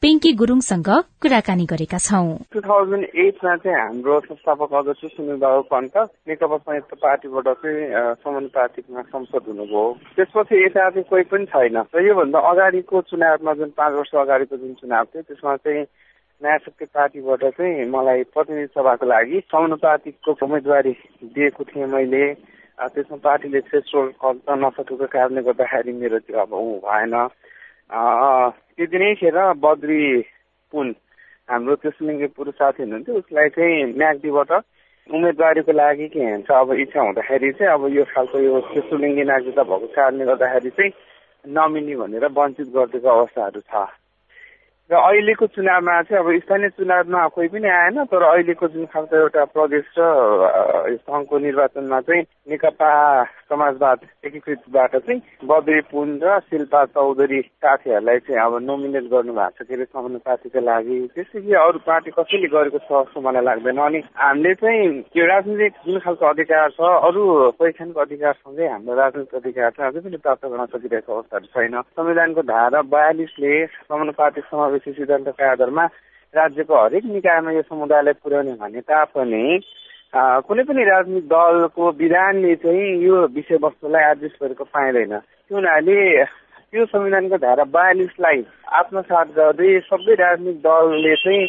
पिङ्की 0.06 0.30
गुरूङसँग 0.38 0.88
कुराकानी 1.22 1.64
गरेका 1.70 1.98
छौं। 1.98 2.26
टु 2.54 2.60
थाउजन्ड 2.62 3.04
एटमा 3.22 3.54
चाहिँ 3.62 3.78
हाम्रो 3.78 4.18
संस्थापक 4.26 4.74
अध्यक्ष 4.78 5.02
सुनिल 5.14 5.36
बाबु 5.42 5.62
पन्त 5.66 5.96
नेकपा 6.30 6.56
संयुक्त 6.56 6.92
पार्टीबाट 7.02 7.48
चाहिँ 7.62 8.14
समानुपातिकमा 8.22 9.02
संसद 9.02 9.48
हुनुभयो। 9.50 9.82
त्यसपछि 10.14 10.62
यता 10.62 10.88
चाहिँ 10.94 11.04
कोही 11.10 11.24
पनि 11.26 11.46
छैन। 11.50 11.78
र 11.90 12.04
योभन्दा 12.06 12.38
अगाडिको 12.38 13.00
चुनावमा 13.10 13.52
जुन 13.58 13.70
पाँच 13.74 13.92
वर्ष 13.98 14.14
अगाडिको 14.22 14.56
जुन 14.62 14.74
चुनाव 14.78 15.04
थियो 15.10 15.22
त्यसमा 15.26 15.56
चाहिँ 15.66 15.82
नयाँ 16.42 16.58
शक्ति 16.66 16.84
पार्टीबाट 16.94 17.42
चाहिँ 17.58 17.90
मलाई 17.90 18.22
प्रतिनिधि 18.30 18.70
सभाको 18.78 19.06
लागि 19.10 19.40
समानुपातिकको 19.50 20.36
उम्मेदवारी 20.46 20.92
दिएको 21.34 21.64
थिएँ 21.66 21.86
मैले। 21.96 22.22
त्यसमा 22.78 23.18
पार्टीले 23.26 23.60
थ्रेसोल्ड 23.66 24.14
गर्न 24.22 24.54
नसकेको 24.62 25.06
कारणले 25.16 25.42
गर्दाखेरि 25.50 25.92
मेरो 25.98 26.18
त्यो 26.30 26.38
अब 26.46 26.54
ऊ 26.54 26.78
भएन। 26.86 27.14
त्यो 27.90 28.98
नै 28.98 29.14
खेर 29.14 29.38
बद्री 29.56 30.00
पुन 30.72 30.94
हाम्रो 31.48 31.74
त्यो 31.76 31.90
सुलिङ्गे 31.90 32.26
पुरुष 32.36 32.54
साथी 32.54 32.82
हुनुहुन्थ्यो 32.82 33.14
उसलाई 33.14 33.48
चाहिँ 33.48 33.84
म्याग्दीबाट 33.94 34.50
उम्मेदवारीको 35.08 35.72
लागि 35.72 36.08
के 36.08 36.20
भन्छ 36.20 36.50
अब 36.52 36.72
इच्छा 36.74 37.00
हुँदाखेरि 37.00 37.52
चाहिँ 37.52 37.72
अब 37.72 37.86
यो 37.94 38.04
खालको 38.04 38.38
यो 38.38 38.60
सुलिङ्गे 38.90 39.24
नागरिकता 39.24 39.62
भएको 39.62 39.86
कारणले 39.94 40.24
गर्दाखेरि 40.24 40.70
चाहिँ 40.70 40.92
नमिनी 41.44 41.94
भनेर 41.94 42.26
वञ्चित 42.34 42.68
गरिदिएको 42.74 43.08
अवस्थाहरू 43.08 43.60
छ। 43.62 43.86
र 44.90 44.94
अहिलेको 44.94 45.46
चुनावमा 45.46 45.94
चाहिँ 46.02 46.22
अब 46.22 46.28
स्थानीय 46.42 46.68
चुनावमा 46.74 47.26
कोही 47.28 47.48
पनि 47.48 47.68
आएन 47.68 48.04
तर 48.06 48.22
अहिलेको 48.22 48.68
जुन 48.68 48.86
खालको 48.86 49.16
एउटा 49.16 49.44
प्रदेश 49.54 49.86
र 49.98 50.98
सङ्घको 51.06 51.38
निर्वाचनमा 51.38 52.00
चाहिँ 52.00 52.22
नेकपा 52.50 52.90
समाजवाद 53.50 53.98
एकीकृतबाट 54.26 54.96
चाहिँ 54.96 55.20
बद्री 55.44 55.80
पुन 55.90 56.08
र 56.22 56.38
शिल्पा 56.50 56.84
चौधरी 56.94 57.40
साथीहरूलाई 57.42 58.18
चाहिँ 58.26 58.40
अब 58.42 58.58
नोमिनेट 58.62 59.04
गर्नु 59.10 59.32
भएको 59.32 59.64
छ। 59.64 59.68
के 59.68 59.74
अरे 59.74 59.84
समानु 59.84 60.18
पार्टीको 60.26 60.60
लागि 60.60 60.96
त्यसपछि 61.14 61.52
अरू 61.54 61.78
पार्टी 61.86 62.10
कसैले 62.18 62.48
गरेको 62.54 62.78
छ 62.78 62.90
जस्तो 62.90 63.20
मलाई 63.20 63.44
लाग्दैन। 63.48 63.78
अनि 63.86 64.00
हामीले 64.16 64.54
चाहिँ 64.62 65.02
त्यो 65.12 65.26
राजनीतिक 65.26 65.72
जुन 65.86 65.98
खालको 66.04 66.26
अधिकार 66.26 66.70
छ 66.74 66.80
अरू 67.06 67.22
पहिचानको 67.60 68.00
अधिकारसँगै 68.00 68.66
हाम्रो 68.66 68.94
राजनीतिक 69.02 69.34
अधिकार 69.42 69.70
चाहिँ 69.76 69.90
अझै 69.90 70.00
पनि 70.06 70.16
प्राप्त 70.26 70.44
गर्न 70.46 70.66
सकिरहेको 70.74 71.12
अवस्थाहरू 71.14 71.46
छैन। 71.54 71.80
संविधानको 71.94 72.42
धारा 72.50 72.82
बयालिसले 72.94 73.54
समावेश 73.66 74.44
समावेशी 74.50 74.92
सिद्धान्तका 74.92 75.50
आधारमा 75.52 75.84
राज्यको 76.34 76.74
हरेक 76.74 77.04
निकायमा 77.06 77.50
यो 77.52 77.62
समुदायलाई 77.62 78.14
पुर्याउने 78.22 78.52
भने 78.60 78.80
तापनि 78.90 79.44
कुनै 80.16 80.62
पनि 80.64 80.82
राजनीतिक 80.84 81.28
दलको 81.28 81.84
विधानले 82.00 82.54
चाहिँ 82.64 82.88
यो 83.04 83.16
विषयवस्तुलाई 83.36 84.04
एड्रेस 84.10 84.34
गरेको 84.42 84.64
पाइँदैन। 84.64 85.12
त्यो 85.18 85.56
हुनाले 85.56 86.24
त्यो 86.72 86.84
संविधानको 86.88 87.36
धारा 87.36 87.64
बयालिसलाई 87.76 88.38
आत्मसात 88.80 89.28
गर्दै 89.36 89.72
सबै 89.88 90.14
राजनीतिक 90.16 90.62
दलले 90.64 91.14
चाहिँ 91.22 91.42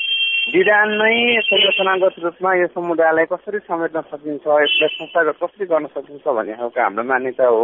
विधानमै 0.56 1.16
संरचनागत 1.48 2.16
रूपमा 2.24 2.54
यो 2.56 2.68
समुदायलाई 2.76 3.26
कसरी 3.32 3.60
समेट्न 3.68 4.02
सकिन्छ 4.12 4.46
यसलाई 4.48 4.90
संस्थागत 4.96 5.36
कसरी 5.44 5.66
गर्न 5.72 5.86
सकिन्छ 5.96 6.26
भन्ने 6.28 6.54
खालको 6.60 6.82
हाम्रो 6.82 7.04
मान्यता 7.12 7.46
हो। 7.48 7.64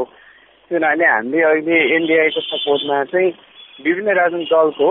त्यो 0.71 0.77
हुनाले 0.77 1.05
हामीले 1.05 1.43
अहिले 1.43 1.75
एनडिआईको 1.95 2.41
सपोर्टमा 2.47 3.03
चाहिँ 3.11 3.29
विभिन्न 3.85 4.09
राजनीतिक 4.21 4.51
दलको 4.53 4.87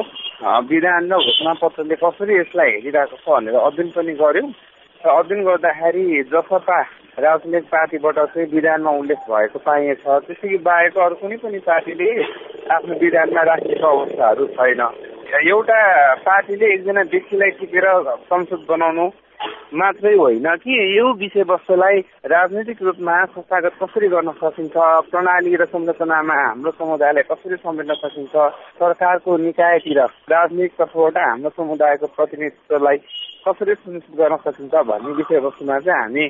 विधान 0.68 1.02
र 1.12 1.16
घोषणा 1.24 1.52
पत्रले 1.62 1.96
कसरी 2.04 2.32
यसलाई 2.40 2.70
हेरिरहेको 2.76 3.16
छ 3.16 3.26
भनेर 3.28 3.56
अध्ययन 3.56 3.88
पनि 3.96 4.12
गर्यौँ। 4.20 4.50
र 4.50 4.71
अध्ययन 5.02 5.44
गर्दाखेरि 5.44 6.22
जसपा 6.32 6.80
राजनैतिक 7.18 7.68
पार्टीबाट 7.68 8.18
चाहिँ 8.18 8.46
विधानमा 8.50 8.90
उल्लेख 8.98 9.18
भएको 9.28 9.58
पाइएछ 9.58 10.04
त्यसै 10.26 10.56
बाहेक 10.62 10.98
अरू 10.98 11.14
कुनै 11.18 11.36
पनि 11.42 11.58
पार्टीले 11.66 12.10
आफ्नो 12.70 12.94
विधानमा 13.02 13.42
राखेको 13.50 13.86
अवस्थाहरू 13.86 14.46
छैन। 14.54 14.80
एउटा 15.50 15.78
पार्टीले 16.22 16.66
एकजना 16.74 17.02
व्यक्तिलाई 17.12 17.50
टिकेर 17.58 17.86
संसद 18.30 18.62
बनाउनु 18.68 19.08
मात्रै 19.74 20.14
होइन 20.14 20.46
कि 20.62 20.72
यो 20.98 21.06
विषयवस्तुलाई 21.18 21.98
राजनैतिक 22.34 22.82
रूपमा 22.82 23.16
संस्थागत 23.24 23.74
कसरी 23.82 24.08
गर्न 24.08 24.30
सकिन्छ? 24.38 24.76
प्रणाली 25.10 25.56
र 25.56 25.64
संरचनामा 25.66 26.34
हाम्रो 26.42 26.70
समुदायलाई 26.78 27.26
कसरी 27.30 27.56
समेट्न 27.58 27.94
सकिन्छ? 28.04 28.34
सरकारको 28.78 29.36
निकायतिर 29.46 30.00
राजनीतिक 30.30 30.78
तर्फबाट 30.78 31.18
हाम्रो 31.18 31.50
समुदायको 31.58 32.06
प्रतिनिधित्वलाई 32.06 32.98
कसरी 33.42 33.74
सुनिश्चित 33.74 34.14
गर्न 34.16 34.36
सकिन्छ 34.44 34.74
भन्ने 34.88 35.12
विषयवस्तुमा 35.12 35.78
चाहिँ 35.78 36.00
हामी 36.00 36.24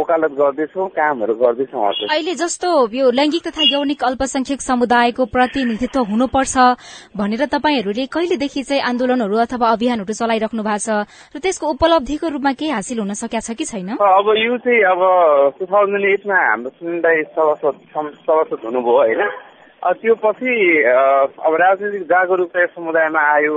ओकालत 0.00 0.32
गर्दैछौँ 0.40 0.88
कामहरू 0.96 1.34
गर्दैछौँ 1.34 1.82
अहिले 2.08 2.34
जस्तो 2.34 2.68
यो 2.92 3.10
लैङ्गिक 3.10 3.44
तथा 3.46 3.62
यौनिक 3.68 4.04
अल्पसंख्यक 4.04 4.60
समुदायको 4.60 5.24
प्रतिनिधित्व 5.36 6.00
हुनुपर्छ 6.10 6.54
भनेर 7.16 7.44
तपाईँहरूले 7.54 8.06
कहिलेदेखि 8.08 8.62
चाहिँ 8.64 8.82
आन्दोलनहरू 8.90 9.36
अथवा 9.44 9.66
अभियानहरू 9.76 10.14
चलाइराख्नु 10.14 10.62
भएको 10.64 10.82
छ 10.84 11.36
र 11.36 11.44
त्यसको 11.44 11.64
उपलब्धिको 11.76 12.26
रूपमा 12.34 12.52
केही 12.58 12.70
हासिल 12.70 12.98
हुन 12.98 13.12
सकेको 13.22 13.44
छ 13.44 13.58
कि 13.58 13.64
छैन? 13.64 13.88
अब 13.94 14.26
यो 14.36 14.56
चाहिँ 14.64 14.82
अब 14.92 15.00
टु 15.58 15.64
थाउजन्ड 15.68 16.04
एटमा 16.12 16.38
हाम्रो 16.48 16.70
सभासद 16.74 17.74
सभासद 18.24 18.60
हुनुभयो 18.64 18.96
होइन। 18.98 19.22
त्यो 19.84 20.14
पछि 20.16 20.52
अब 21.44 21.52
राजनीतिक 21.60 22.02
जागरूकता 22.08 22.66
समुदायमा 22.72 23.20
आयो 23.36 23.56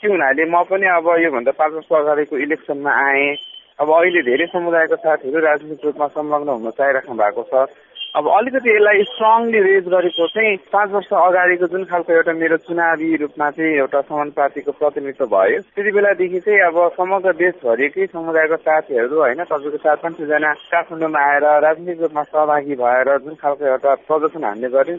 के 0.00 0.08
हुनाले 0.08 0.44
म 0.50 0.62
पनि 0.70 0.86
अब 0.96 1.06
योभन्दा 1.22 1.52
पाँच 1.58 1.72
वर्ष 1.72 1.92
अगाडिको 2.00 2.36
इलेक्सनमा 2.44 2.92
आएँ। 3.06 3.34
अब 3.78 3.88
अहिले 3.90 4.22
धेरै 4.22 4.46
समुदायको 4.46 4.96
साथीहरू 4.96 5.40
राजनीतिक 5.40 5.84
रूपमा 5.84 6.06
संलग्न 6.14 6.48
हुन 6.48 6.70
चाहिराख्नु 6.70 7.14
भएको 7.14 7.42
छ। 7.50 7.66
अब 8.14 8.28
अलिकति 8.30 8.70
यसलाई 8.70 9.02
स्ट्रङली 9.02 9.60
रेज 9.60 9.86
गरेको 9.90 10.26
चाहिँ 10.30 10.56
पाँच 10.70 10.90
वर्ष 10.90 11.08
अगाडिको 11.18 11.66
जुन 11.66 11.84
खालको 11.90 12.12
एउटा 12.12 12.32
मेरो 12.32 12.56
चुनावी 12.62 13.08
रूपमा 13.22 13.50
चाहिँ 13.50 13.74
एउटा 13.74 14.00
समानुपातिको 14.00 14.72
प्रतिनिधित्व 14.72 15.26
भयो 15.26 15.58
त्यति 15.74 15.90
बेलादेखि 15.90 16.40
चाहिँ 16.46 16.60
अब 16.60 16.78
समग्र 16.94 17.32
देशभरिकै 17.42 18.06
समुदायको 18.06 18.56
साथीहरू 18.62 19.18
होइन 19.18 19.42
तपाईँको 19.42 19.78
चार 19.82 19.96
पाँच 20.04 20.14
सयजना 20.14 20.52
काठमाडौँमा 20.70 21.20
आएर 21.26 21.46
राजनीतिक 21.66 22.02
रूपमा 22.02 22.22
सहभागी 22.22 22.74
भएर 22.78 23.08
जुन 23.18 23.34
खालको 23.42 23.66
एउटा 23.66 23.94
प्रदर्शन 24.06 24.44
हामीले 24.44 24.70
गऱ्यौँ 24.70 24.98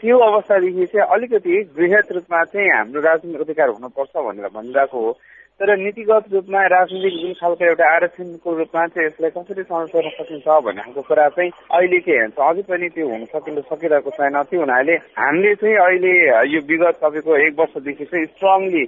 त्यो 0.00 0.18
अवस्थादेखि 0.18 0.86
चाहिँ 0.86 1.08
अलिकति 1.14 1.54
वृहत 1.78 2.12
रूपमा 2.12 2.44
चाहिँ 2.44 2.68
हाम्रो 2.76 3.00
राजनीतिक 3.00 3.40
अधिकार 3.40 3.68
हुनुपर्छ 3.68 4.14
भनेर 4.16 4.48
भनिरहेको 4.54 4.98
हो। 5.06 5.12
तर 5.60 5.68
नीतिगत 5.76 6.24
रूपमा 6.32 6.60
राजनीतिक 6.66 7.14
जुन 7.20 7.32
खालको 7.40 7.64
एउटा 7.64 7.86
आरक्षणको 7.94 8.48
रूपमा 8.58 8.86
चाहिँ 8.86 9.06
यसलाई 9.06 9.30
कसरी 9.30 9.62
संरक्षण 9.62 9.98
गर्न 9.98 10.10
सकिन्छ 10.18 10.46
भन्ने 10.64 10.82
खालको 10.82 11.02
कुरा 11.02 11.28
चाहिँ 11.28 11.50
अहिले 11.50 11.98
के 12.06 12.14
भन्छ 12.18 12.38
अझै 12.38 12.62
पनि 12.70 12.88
त्यो 12.94 13.08
हुन 13.08 13.24
सकिन 13.34 13.60
सकिरहेको 13.70 14.10
छैन। 14.10 14.42
त्यो 14.50 14.60
हुनाले 14.60 14.94
हामीले 15.18 15.54
चाहिँ 15.54 15.76
अहिले 15.86 16.12
यो 16.54 16.60
विगत 16.70 16.94
तपाईँको 17.02 17.36
एक 17.46 17.52
वर्षदेखि 17.58 18.04
चाहिँ 18.04 18.26
स्ट्रङली 18.26 18.84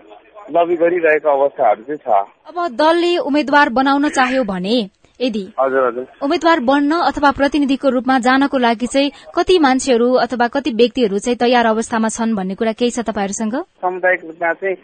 लबी 0.55 0.76
गरिरहेको 0.76 1.29
अवस्थाहरू 1.29 1.83
चाहिँ 1.83 2.03
छ। 2.07 2.09
अब 2.48 2.57
दलले 2.79 3.12
उम्मेद्वार 3.18 3.68
बनाउन 3.74 4.09
चाह्यो 4.09 4.44
भने 4.44 4.76
यदि 5.20 5.44
उम्मेद्वार 6.24 6.61
बन्न 6.70 7.00
अथवा 7.11 7.30
प्रतिनिधिको 7.38 7.88
रूपमा 7.96 8.18
जानको 8.26 8.59
लागि 8.59 8.87
चाहिँ 8.94 9.11
कति 9.37 9.59
मान्छेहरू 9.66 10.09
अथवा 10.24 10.46
कति 10.54 10.70
व्यक्तिहरू 10.80 11.18
चाहिँ 11.18 11.37
तयार 11.42 11.66
अवस्थामा 11.66 12.09
छन् 12.16 12.35
भन्ने 12.37 12.54
कुरा 12.61 12.72
केही 12.80 12.90
छ 12.90 13.06
तपाईँहरूसँग? 13.09 13.56
सामुदायिक 13.80 14.24
रूपमा 14.24 14.52
चाहिँ 14.61 14.76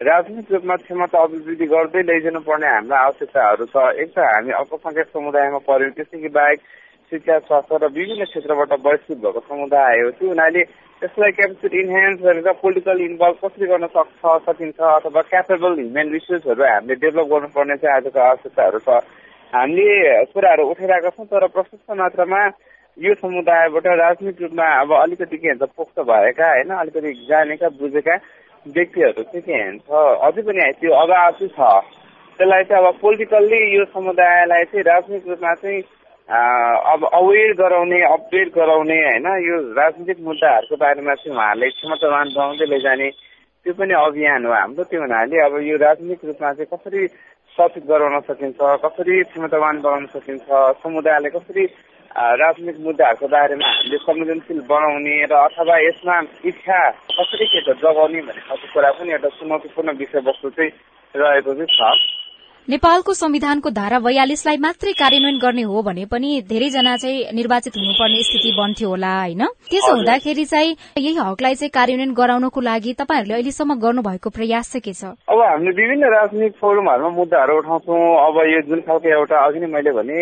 राजनीतिक 0.00 0.52
रूपमा 0.52 0.76
क्षमता 0.82 1.22
अभिवृद्धि 1.22 1.66
गर्दै 1.72 2.02
लैजानु 2.10 2.40
पर्ने 2.48 2.68
हाम्रो 2.74 2.96
आवश्यकताहरू 2.96 3.64
छ। 3.72 3.76
एक 4.02 4.10
त 4.16 4.18
हामी 4.18 4.52
अल्पसङ्ख्यक 4.60 5.08
समुदायमा 5.16 5.58
पर्यौँ 5.68 5.92
त्यसदेखि 5.96 6.30
बाहेक 6.38 6.60
शिक्षा 7.12 7.38
स्वास्थ्य 7.50 7.76
र 7.82 7.86
विभिन्न 7.96 8.24
क्षेत्रबाट 8.30 8.72
बहिष्कृत 8.86 9.18
भएको 9.20 9.40
समुदाय 9.50 10.00
हो 10.00 10.10
त्यो 10.16 10.28
हुनाले 10.32 10.62
त्यसलाई 11.00 11.32
क्यापेसिटी 11.36 11.78
इन्हान्स 11.80 12.18
गरेर 12.24 12.48
पोलिटिकल 12.62 13.00
इन्भल्भ 13.10 13.36
कसरी 13.44 13.66
गर्न 13.72 13.86
सक्छ 13.96 14.22
सकिन्छ 14.48 14.78
अथवा 14.96 15.20
क्यापेबल 15.32 15.72
ह्युमन 15.80 16.06
रिसोर्सहरू 16.16 16.62
हामीले 16.64 16.94
डेभलप 17.04 17.26
गर्नुपर्ने 17.32 17.76
चाहिँ 17.82 17.96
आजको 17.96 18.20
आवश्यकताहरू 18.30 18.78
छ। 18.86 18.88
हामीले 19.52 20.24
कुराहरू 20.26 20.64
उठाइरहेका 20.70 21.10
छौँ 21.10 21.26
तर 21.26 21.46
प्रशस्त 21.48 21.90
मात्रामा 21.92 22.40
यो 22.98 23.14
समुदायबाट 23.14 23.86
राजनीतिक 23.98 24.42
रूपमा 24.42 24.66
अब 24.80 24.92
अलिकति 24.94 25.36
के 25.36 25.54
भन्छ 25.54 25.72
पोख्त 25.76 26.00
भएका 26.06 26.48
होइन 26.48 26.70
अलिकति 26.76 27.12
जानेका 27.28 27.68
बुझेका 27.78 28.14
व्यक्तिहरू 28.66 29.22
चाहिँ 29.24 29.42
के 29.42 29.58
भन्छ 29.58 29.90
अझै 30.26 30.42
पनि 30.42 30.72
त्यो 30.80 30.92
अगावै 30.94 31.48
छ। 31.48 31.60
त्यसलाई 32.38 32.64
चाहिँ 32.64 32.86
अब 32.86 32.98
पोलिटिकल्ली 33.00 33.60
यो 33.76 33.84
समुदायलाई 33.90 34.64
चाहिँ 34.64 34.84
राजनीतिक 34.84 35.28
रूपमा 35.28 35.54
चाहिँ 35.54 35.82
अब 36.92 37.08
अवेर 37.12 37.52
गराउने 37.54 38.00
अपडेट 38.06 38.54
गराउने 38.54 38.98
होइन 39.00 39.26
यो 39.44 39.56
राजनीतिक 39.74 40.18
मुद्दाहरूको 40.20 40.76
बारेमा 40.76 41.14
चाहिँ 41.14 41.34
उहाँहरूले 41.34 41.68
क्षमतावान 41.70 42.28
बनाउँदै 42.36 42.66
लैजाने 42.66 43.08
त्यो 43.66 43.72
पनि 43.74 43.94
अभियान 43.96 44.46
हो 44.46 44.52
हाम्रो 44.52 44.84
त्यो 44.84 45.00
हुनाले 45.00 45.36
अब 45.40 45.54
यो 45.62 45.76
राजनीतिक 45.78 46.24
रूपमा 46.24 46.52
चाहिँ 46.52 46.70
कसरी 46.72 47.06
सचेत 47.56 47.84
गराउन 47.86 48.20
सकिन्छ 48.28 48.58
कसरी 48.84 49.22
क्षमतावान 49.30 49.80
बनाउन 49.80 50.06
सकिन्छ 50.06 50.46
समुदायलाई 50.82 51.30
कसरी 51.30 51.64
राजनीतिक 52.10 52.84
मुद्दाहरूको 52.84 53.26
बारेमा 53.28 53.68
हामीले 53.70 53.98
संवेदनशील 54.04 54.60
बनाउने 54.70 55.16
र 55.24 55.32
अथवा 55.40 55.76
यसमा 55.78 56.16
इच्छा 56.44 56.78
कसरी 57.18 57.46
के 57.46 57.60
जगाउने 57.74 58.20
भन्ने 58.22 58.42
खालको 58.46 58.66
कुरा 58.74 58.90
पनि 58.98 59.12
एउटा 59.12 59.28
चुनौतीपूर्ण 59.38 59.90
विषयवस्तु 59.98 60.50
चाहिँ 60.56 60.72
रहेको 61.14 61.54
चाहिँ 61.54 61.70
छ। 61.76 62.19
नेपालको 62.68 63.12
संविधानको 63.14 63.70
धारा 63.72 63.98
बयालिसलाई 63.98 64.56
मात्रै 64.60 64.92
कार्यान्वयन 64.92 65.38
गर्ने 65.40 65.62
हो 65.64 65.82
भने 65.82 66.04
पनि 66.06 66.28
धेरैजना 66.44 66.96
चाहिँ 66.96 67.32
निर्वाचित 67.34 67.76
हुनुपर्ने 67.76 68.22
स्थिति 68.22 68.50
बन्थ्यो 68.52 68.88
होला 68.88 69.12
होइन? 69.16 69.42
त्यसो 69.70 69.94
हुँदाखेरि 69.96 70.44
चाहिँ 70.44 70.76
यही 70.98 71.14
हकलाई 71.16 71.54
चाहिँ 71.54 71.70
कार्यान्वयन 71.74 72.12
गराउनको 72.14 72.60
लागि 72.60 72.92
तपाईँहरूले 73.00 73.34
अहिलेसम्म 73.34 73.74
गर्नुभएको 73.80 74.30
प्रयास 74.30 74.72
चाहिँ 74.72 74.82
के 74.84 74.92
छ? 74.92 75.16
अब 75.26 75.40
हामीले 75.40 75.72
विभिन्न 75.80 76.04
राजनीतिक 76.14 76.54
फोरमहरूमा 76.60 77.10
मुद्दाहरू 77.16 77.56
उठाउँछौँ। 77.58 78.02
अब 78.28 78.36
यो 78.52 78.60
जुन 78.68 78.80
खालको 78.86 79.08
एउटा 79.08 79.36
अघि 79.46 79.60
नै 79.60 79.66
मैले 79.74 79.90
भने 79.96 80.18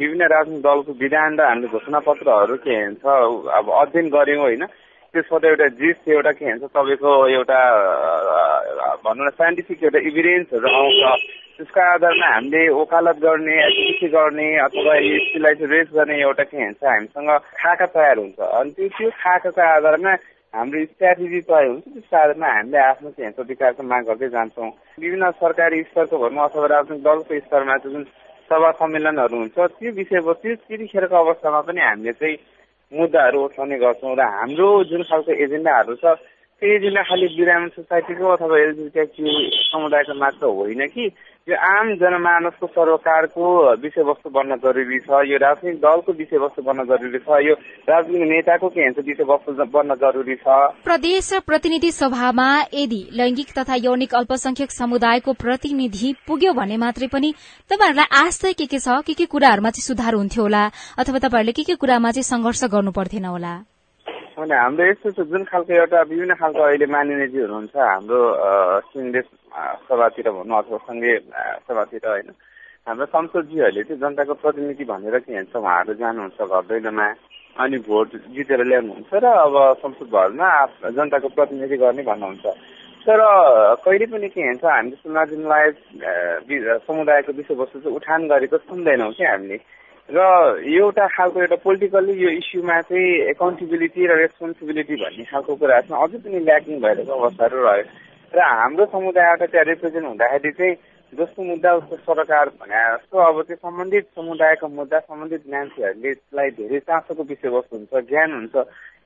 विभिन्न 0.00 0.22
राजनीतिक 0.32 0.64
दलको 0.64 0.92
विधान 0.96 1.30
र 1.38 1.40
हामीले 1.44 1.68
घोषणा 1.76 1.98
पत्रहरू 2.08 2.56
के 2.64 2.72
भन्छ 2.72 3.04
अब 3.60 3.70
अध्ययन 3.82 4.08
गर्यौँ 4.16 4.42
होइन? 4.42 4.64
त्यसबाट 5.12 5.44
एउटा 5.44 5.66
जिस 5.78 6.08
एउटा 6.08 6.32
के 6.40 6.44
भन्छ 6.50 6.64
तपाईँको 6.72 7.10
एउटा 7.36 7.60
भनौँ 9.04 9.26
न 9.26 9.30
साइन्टिफिक 9.38 9.78
एउटा 9.84 10.00
इभिडेन्सहरू 10.08 10.66
आउँछ। 10.72 11.20
त्यसको 11.56 11.80
आधारमा 11.80 12.26
हामीले 12.34 12.60
वकालत 12.80 13.16
गर्ने 13.24 13.54
एडभोकेसी 13.64 14.08
गर्ने 14.16 14.46
अथवा 14.66 14.94
यसलाई 15.04 15.54
रेस 15.72 15.88
गर्ने 15.94 16.16
एउटा 16.20 16.44
के 16.48 16.56
भन्छ 16.56 16.84
हामीसँग 16.84 17.30
खाका 17.60 17.86
तयार 17.94 18.18
हुन्छ। 18.18 18.38
अनि 18.40 18.70
त्यो 18.76 18.88
त्यो 18.96 19.10
खाकाको 19.22 19.60
आधारमा 19.60 20.12
हाम्रो 20.54 20.84
स्ट्राटेजी 20.84 21.40
तय 21.50 21.66
हुन्छ 21.68 21.84
त्यसको 21.92 22.16
आधारमा 22.16 22.48
हामीले 22.56 22.78
आफ्नो 22.88 23.10
के 23.10 23.22
भन्छ 23.22 23.48
विकासको 23.52 23.82
माग 23.92 24.02
गर्दै 24.08 24.28
जान्छौँ। 24.36 24.70
विभिन्न 25.02 25.30
सरकारी 25.42 25.82
स्तरको 25.92 26.16
भनौँ 26.24 26.44
अथवा 26.48 26.66
राजनीतिक 26.72 27.04
दलको 27.04 27.40
स्तरमा 27.46 27.76
जुन 27.84 28.02
सभा 28.50 28.70
सम्मेलनहरू 28.80 29.36
हुन्छ 29.36 29.58
त्यो 29.76 29.90
विषयवस्तु 30.00 30.54
त्यतिखेरको 30.66 31.16
अवस्थामा 31.24 31.60
पनि 31.68 31.80
हामीले 31.80 32.12
चाहिँ 32.20 32.36
मुद्दाहरू 32.92 33.38
उठाउने 33.44 33.76
गर्छौँ 33.84 34.16
र 34.16 34.22
हाम्रो 34.36 34.68
जुन 34.90 35.02
खालको 35.10 35.32
एजेन्डाहरू 35.44 35.94
छ 36.00 36.16
त्यो 36.62 36.72
एजेन्डा 36.76 37.02
खालि 37.08 37.26
बिरामी 37.36 37.68
सोसाइटीको 37.76 38.26
अथवा 38.36 38.58
एलजिबिटी 38.64 39.32
समुदायको 39.72 40.14
मात्र 40.14 40.46
होइन 40.58 40.86
कि 40.94 41.04
यो 41.48 41.56
आम 41.58 41.88
जनमानसको 41.98 42.66
सरोकारको 42.70 43.44
विषयवस्तु 43.82 44.30
बन्न 44.30 44.56
जरुरी 44.62 44.98
छ 45.02 45.22
यो 45.26 45.36
राजनीतिक 45.42 45.80
दलको 45.82 46.12
विषयवस्तु 46.14 46.62
बन्न 46.62 46.84
जरुरी 46.86 47.18
छ 47.18 47.38
यो 47.42 47.54
राजनीतिक 47.90 48.28
नेताको 48.30 48.68
के 48.70 48.80
भन्छ 48.80 49.02
विषयवस्तु 49.08 49.64
बन्न 49.74 49.94
जरुरी 49.98 50.36
छ। 50.38 50.46
प्रदेश 50.86 51.32
प्रतिनिधि 51.42 51.90
सभामा 51.90 52.46
यदि 52.74 53.00
लैंगिक 53.18 53.50
तथा 53.58 53.74
यौनिक 53.74 54.14
अल्पसंख्यक 54.14 54.70
समुदायको 54.70 55.32
प्रतिनिधि 55.42 56.14
पुग्यो 56.30 56.52
भने 56.54 56.76
मात्रै 56.78 57.10
पनि 57.10 57.34
तपाईँहरूलाई 57.66 58.22
आश 58.22 58.38
चाहिँ 58.38 58.54
के 58.54 58.66
के 58.70 58.78
छ? 58.78 59.02
के 59.02 59.14
के 59.18 59.26
कुराहरूमा 59.26 59.70
चाहिँ 59.74 59.86
सुधार 59.90 60.14
हुन्थ्यो 60.14 60.42
होला? 60.46 60.64
अथवा 60.94 61.18
तपाईँहरूले 61.26 61.58
के 61.58 61.62
के 61.66 61.74
कुरामा 61.74 62.10
चाहिँ 62.14 62.30
संघर्ष 62.30 62.64
गर्नु 62.70 62.94
पर्थेन 62.94 63.26
होला? 63.26 63.54
अनि 64.38 64.54
हाम्रो 64.54 64.84
यस्तो 64.86 65.10
छ 65.12 65.20
जुन 65.28 65.44
खालको 65.44 65.72
एउटा 65.74 66.00
विभिन्न 66.08 66.34
खालको 66.40 66.62
अहिले 66.62 66.86
मानिनेजी 66.88 67.38
हुनुहुन्छ 67.38 67.76
हाम्रो 67.76 68.20
सिङ्गेस 68.92 69.28
सभातिर 69.88 70.30
भनौँ 70.32 70.58
अथवा 70.58 70.78
सङ्घीय 70.88 71.18
सभातिर 71.68 72.08
होइन 72.08 72.28
हाम्रो 72.88 73.06
संसदजीहरूले 73.12 73.82
चाहिँ 73.82 74.00
जनताको 74.00 74.34
प्रतिनिधि 74.40 74.84
भनेर 74.88 75.18
के 75.20 75.32
भन्छ 75.36 75.56
उहाँहरू 75.56 75.94
जानुहुन्छ 76.00 76.40
घर 76.48 76.62
दैलोमा 76.70 77.06
अनि 77.60 77.78
भोट 77.84 78.08
जितेर 78.32 78.64
ल्याउनुहुन्छ 78.64 79.12
र 79.12 79.26
अब 79.44 79.54
संसद 79.84 80.08
भवनमा 80.08 80.50
जनताको 80.96 81.28
प्रतिनिधि 81.36 81.76
गर्ने 81.76 82.02
भन्नुहुन्छ। 82.02 82.46
तर 83.04 83.20
कहिले 83.84 84.06
पनि 84.08 84.28
के 84.32 84.40
हुन्छ 84.40 84.64
हामीले 84.64 85.10
मार्जिनलाइज 85.12 85.76
समुदायको 86.88 87.32
विषयवस्तु 87.36 87.78
चाहिँ 87.78 87.96
उठान 87.96 88.20
गरेको 88.32 88.56
सुन्दैनौँ 88.56 89.12
कि 89.12 89.24
हामीले। 89.24 89.56
र 90.10 90.18
एउटा 90.66 91.06
खालको 91.14 91.40
एउटा 91.40 91.56
पोलिटिकल्ली 91.62 92.12
यो 92.22 92.30
इस्युमा 92.42 92.80
चाहिँ 92.90 93.30
एकाउन्टेबिलिटी 93.32 94.06
र 94.06 94.12
रेस्पोन्सिबिलिटी 94.18 94.94
भन्ने 95.02 95.24
खालको 95.30 95.54
कुरा 95.56 95.80
चाहिँ 95.80 96.02
अझै 96.02 96.18
पनि 96.26 96.38
ल्याकिङ 96.42 96.80
भइरहेको 96.82 97.12
अवस्थाहरू 97.12 97.58
रह्यो। 97.62 97.84
र 98.34 98.38
हाम्रो 98.42 98.84
समुदायबाट 98.92 99.50
त्यहाँ 99.50 99.64
रिप्रेजेन्ट 99.70 100.06
हुँदाखेरि 100.06 100.50
चाहिँ 100.58 100.74
जस्तो 101.12 101.42
मुद्दा 101.44 101.70
उसको 101.78 101.96
सरकार 102.08 102.48
भने 102.58 102.82
जस्तो 102.92 103.16
अब 103.20 103.36
त्यो 103.46 103.56
सम्बन्धित 103.56 104.04
समुदायको 104.16 104.68
मुद्दा 104.68 104.98
सम्बन्धित 105.00 105.42
मान्छेहरूले 105.52 106.50
धेरै 106.58 106.78
चासोको 106.88 107.22
विषयवस्तु 107.22 107.76
हुन्छ 107.76 107.92
ज्ञान 108.10 108.32
हुन्छ 108.32 108.56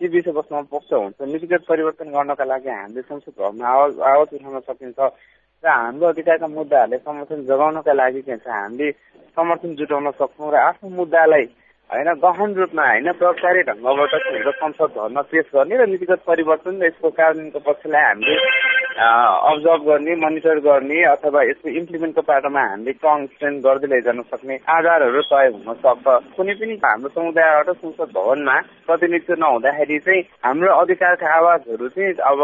यी 0.00 0.06
विषयवस्तुमा 0.08 0.62
पक्ष 0.72 0.92
हुन्छ। 0.92 1.18
नीतिगत 1.22 1.62
परिवर्तन 1.68 2.08
गर्नका 2.14 2.44
लागि 2.46 2.70
हामीले 2.70 3.02
संसद 3.10 3.34
भवनमा 3.38 3.68
आवाज 3.68 3.92
आवाज 4.00 4.28
उठाउन 4.34 4.60
सकिन्छ। 4.70 5.00
र 5.64 5.68
हाम्रो 5.68 6.08
अधिकारका 6.08 6.46
मुद्दाहरूले 6.48 6.98
समर्थन 6.98 7.44
जगाउनका 7.44 7.92
लागि 7.92 8.20
के 8.22 8.32
भन्छ 8.32 8.48
हामीले 8.48 8.90
समर्थन 9.36 9.74
जुटाउन 9.74 10.10
सक्छौँ 10.12 10.50
र 10.52 10.56
आफ्नो 10.58 10.90
मुद्दालाई 10.94 11.44
होइन 11.90 12.08
गहन 12.18 12.54
रूपमा 12.54 12.84
होइन 12.86 13.12
प्रभावकारी 13.12 13.62
ढङ्गबाट 13.62 14.14
संसद 14.54 14.90
भवनमा 14.96 15.22
पेश 15.30 15.46
गर्ने 15.54 15.76
र 15.76 15.86
नीतिगत 15.86 16.20
परिवर्तन 16.26 16.80
र 16.82 16.86
यसको 16.86 17.10
कार्यान्वयनको 17.10 17.60
पक्षलाई 17.62 18.02
हामीले 18.02 18.36
अब्जर्भ 18.96 19.82
गर्ने 19.84 20.14
मोनिटर 20.16 20.58
गर्ने 20.60 21.02
अथवा 21.08 21.42
यसको 21.42 21.68
इम्प्लिमेन्टको 21.72 22.22
बाटोमा 22.22 22.62
हामीले 22.62 22.92
स्ट्रेन्थ 22.92 23.62
गर्दै 23.64 23.88
लैजान 23.88 24.22
सक्ने 24.24 24.58
आधारहरू 24.68 25.22
तय 25.22 25.46
हुन 25.48 25.74
सक्छ। 25.76 26.06
कुनै 26.36 26.54
पनि 26.54 26.74
हाम्रो 26.84 27.08
समुदायबाट 27.08 27.76
संसद 27.76 28.10
भवनमा 28.14 28.56
प्रतिनिधित्व 28.86 29.34
नहुँदाखेरि 29.38 29.98
चाहिँ 29.98 30.22
हाम्रो 30.44 30.74
अधिकारका 30.74 31.34
आवाजहरू 31.34 31.88
चाहिँ 31.88 32.14
अब 32.30 32.40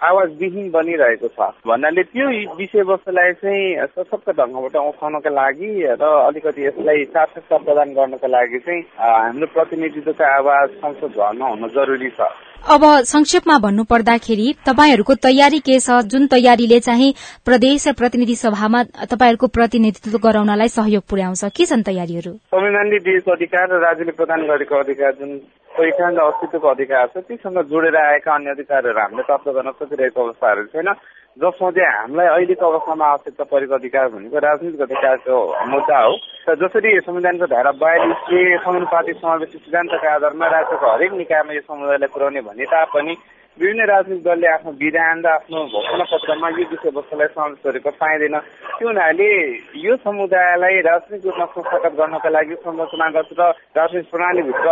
आवाजविहीन 0.00 0.70
बनिरहेको 0.70 1.28
छ। 1.28 1.40
भन्नाले 1.66 2.02
त्यो 2.02 2.26
विषयवस्तुलाई 2.58 3.32
चाहिँ 3.42 3.86
सशक्त 3.94 4.28
ढङ्गबाट 4.38 4.76
उठाउनको 4.76 5.30
लागि 5.30 5.70
र 6.00 6.04
अलिकति 6.28 6.66
यसलाई 6.66 7.04
सार्थकता 7.14 7.56
प्रदान 7.56 7.88
गर्नको 7.94 8.26
लागि 8.26 8.58
चाहिँ 8.58 8.82
हाम्रो 8.98 9.46
प्रतिनिधित्वको 9.54 10.24
आवाज 10.24 10.68
संसद 10.82 11.12
भवनमा 11.16 11.46
हुन 11.48 11.68
जरुरी 11.68 12.10
छ। 12.10 12.20
अब 12.64 12.82
संक्षेपमा 13.04 13.58
भन्नु 13.60 13.84
पर्दाखेरि 13.84 14.46
तपाईँहरूको 14.66 15.14
तयारी 15.14 15.58
के 15.60 15.78
छ? 15.80 16.00
जुन 16.08 16.26
तयारीले 16.32 16.80
चाहिँ 16.80 17.14
प्रदेश 17.44 17.88
प्रतिनिधि 17.98 18.34
सभामा 18.34 18.82
तपाईँहरूको 19.12 19.46
प्रतिनिधित्व 19.46 20.18
गराउनलाई 20.18 20.68
सहयोग 20.68 21.02
पुर्याउँछ? 21.04 21.44
के 21.56 21.64
छन् 21.66 21.84
तयारीहरू? 21.84 22.32
संविधानले 22.52 22.98
दिएको 23.04 23.30
अधिकार 23.32 23.68
र 23.68 23.80
राज्यले 23.84 24.12
प्रदान 24.12 24.40
गरेको 24.48 24.74
अधिकार 24.80 25.12
जुन 25.20 25.38
पहिचान 25.74 26.16
र 26.16 26.20
अस्तित्वको 26.22 26.68
अधिकार 26.68 27.06
छ 27.12 27.16
तीसँग 27.28 27.58
जोडेर 27.66 27.96
आएका 27.96 28.34
अन्य 28.34 28.50
अधिकारहरू 28.50 28.98
हामीले 29.00 29.22
प्राप्त 29.26 29.48
गर्न 29.50 29.70
सकिरहेको 29.74 30.20
अवस्थाहरू 30.24 30.64
छैन। 30.70 30.88
जसमा 31.36 31.70
चाहिँ 31.74 31.92
हामीलाई 31.98 32.26
अहिलेको 32.26 32.64
अवस्थामा 32.70 33.06
आवश्यकता 33.06 33.44
परेको 33.50 33.74
अधिकार 33.74 34.08
भनेको 34.14 34.38
राजनीतिक 34.38 34.82
अधिकारको 34.86 35.34
मुद्दा 35.66 35.98
हो। 35.98 36.12
र 36.46 36.54
जसरी 36.62 36.90
संविधानको 37.02 37.46
धारा 37.50 37.70
बयालिसले 37.82 38.40
समानुपातिक 38.62 39.16
समावेशी 39.18 39.58
सिद्धान्तका 39.58 40.14
आधारमा 40.14 40.46
राज्यको 40.46 40.86
हरेक 40.94 41.12
निकायमा 41.12 41.52
यो 41.58 41.62
समुदायलाई 41.66 42.10
पुर्याउने 42.14 42.40
भने 42.46 42.64
तापनि 42.70 43.14
विभिन्न 43.54 43.84
राजनीतिक 43.86 44.24
दलले 44.24 44.46
आफ्नो 44.50 44.70
विधान 44.82 45.22
र 45.22 45.26
आफ्नो 45.30 45.58
घोषणा 45.70 46.04
पत्रमा 46.10 46.48
यो 46.50 46.64
विषयवस्तुलाई 46.74 47.28
समावेश 47.30 47.62
गरेको 47.62 47.90
पाइँदैन। 48.02 48.36
त्यो 48.78 48.88
हुनाले 48.88 49.30
यो 49.78 49.94
समुदायलाई 50.02 50.80
राजनीतिक 50.82 51.22
रूपमा 51.24 51.46
संस्थागत 51.54 51.94
गर्नका 51.94 52.30
लागि 52.34 52.54
संरचनागत 52.66 53.30
र 53.38 53.42
राजनीतिक 53.78 54.10
प्रणालीभित्र 54.10 54.68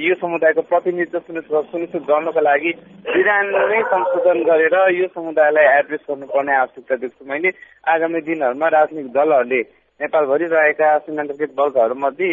यो 0.00 0.14
समुदायको 0.24 0.62
प्रतिनिधित्व 0.72 1.18
सुनिश्चित 1.20 1.68
सुनिश्चित 1.68 2.02
गर्नको 2.08 2.40
लागि 2.40 2.70
विधान 3.12 3.44
नै 3.68 3.80
संशोधन 3.92 4.38
गरेर 4.48 4.76
यो 4.96 5.06
समुदायलाई 5.12 5.66
एड्रेस 5.78 6.02
गर्नुपर्ने 6.08 6.52
आवश्यकता 6.64 6.94
देख्छु। 7.04 7.28
मैले 7.28 7.50
आगामी 7.92 8.20
दिनहरूमा 8.24 8.68
राजनीतिक 8.72 9.12
दलहरूले 9.12 9.60
नेपालभरि 10.00 10.46
रहेका 10.50 10.86
सिद्धान्तकृत 10.98 11.50
वर्गहरूमध्ये 11.58 12.26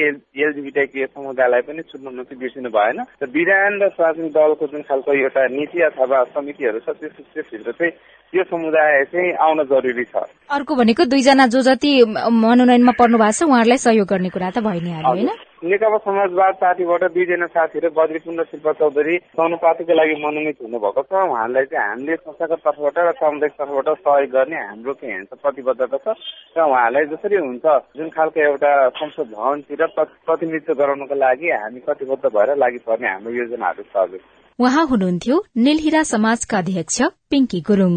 एलजिबिटाई 0.43 1.05
समुदायलाई 1.05 1.61
पनि 1.61 1.81
छुट्नु 1.81 2.23
चाहिँ 2.23 2.39
बिर्सिनु 2.41 2.69
भएन। 2.73 2.97
र 3.21 3.25
विधान 3.29 3.71
र 3.81 3.85
राजनीतिक 4.01 4.33
दलको 4.33 4.67
जुन 4.67 4.81
खालको 4.89 5.11
एउटा 5.13 5.41
नीति 5.57 5.81
अथवा 5.89 6.23
समितिहरू 6.33 6.79
छ 6.79 6.89
त्यसभित्र 6.97 7.71
चाहिँ 7.71 7.93
यो 8.33 8.43
समुदाय 8.49 9.03
चाहिँ 9.13 9.33
आउन 9.45 9.63
जरुरी 9.69 10.05
छ। 10.09 10.25
अर्को 10.49 10.75
भनेको 10.75 11.05
दुईजना 11.05 11.47
जो 11.53 11.61
जति 11.61 11.91
मनोनयनमा 12.33 12.93
पर्नु 12.97 13.17
भएको 13.17 13.37
छ 13.37 13.43
उहाँहरूलाई 13.45 13.77
सहयोग 13.77 14.07
गर्ने 14.09 14.29
कुरा 14.33 14.49
त 14.49 14.65
भइ 14.65 14.79
नै 14.81 14.91
हाल्यो 14.97 15.11
होइन? 15.11 15.29
नेकपा 15.63 15.97
समाजवाद 16.03 16.53
पार्टीबाट 16.61 17.03
दुईजना 17.13 17.47
साथीहरू 17.53 17.89
बद्रीकुण्ड 17.97 18.41
शिल्प 18.49 18.67
चौधरी 18.79 19.17
समानुपातिको 19.37 19.93
लागि 19.93 20.15
मनोनित 20.23 20.57
हुनुभएको 20.61 21.01
छ। 21.05 21.13
उहाँलाई 21.13 21.65
चाहिँ 21.69 21.87
हामीले 21.87 22.15
संस्थाको 22.15 22.55
तर्फबाट 22.65 22.97
र 22.97 23.11
सामुदायिक 23.21 23.53
तर्फबाट 23.61 23.87
सहयोग 24.01 24.31
गर्ने 24.33 24.57
हाम्रो 24.57 24.93
के 24.97 25.07
भन्छ 25.07 25.31
प्रतिबद्धता 25.37 25.97
छ 26.01 26.17
र 26.57 26.65
उहाँलाई 26.65 27.05
जसरी 27.13 27.37
हुन्छ 27.45 27.65
जुन 27.97 28.09
खालको 28.09 28.39
एउटा 28.41 28.71
संसद 28.97 29.27
भवनतिर 29.37 29.85
प्रतिनिधित्व 30.25 30.73
गराउनको 30.81 31.15
लागि 31.15 31.47
हामी 31.53 31.79
कटिबद्ध 31.87 32.25
भएर 32.25 32.55
लागि 32.57 32.79
पर्ने 32.81 33.07
हाम्रो 33.13 33.31
योजनाहरू 33.37 33.83
छ। 33.93 34.21
उहाँ 34.59 34.85
हुनुहुन्थ्यो 34.89 35.35
निलहिरा 35.65 36.03
समाजका 36.09 36.57
अध्यक्ष 36.57 37.01
पिङ्की 37.29 37.61
गुरूङ। 37.69 37.93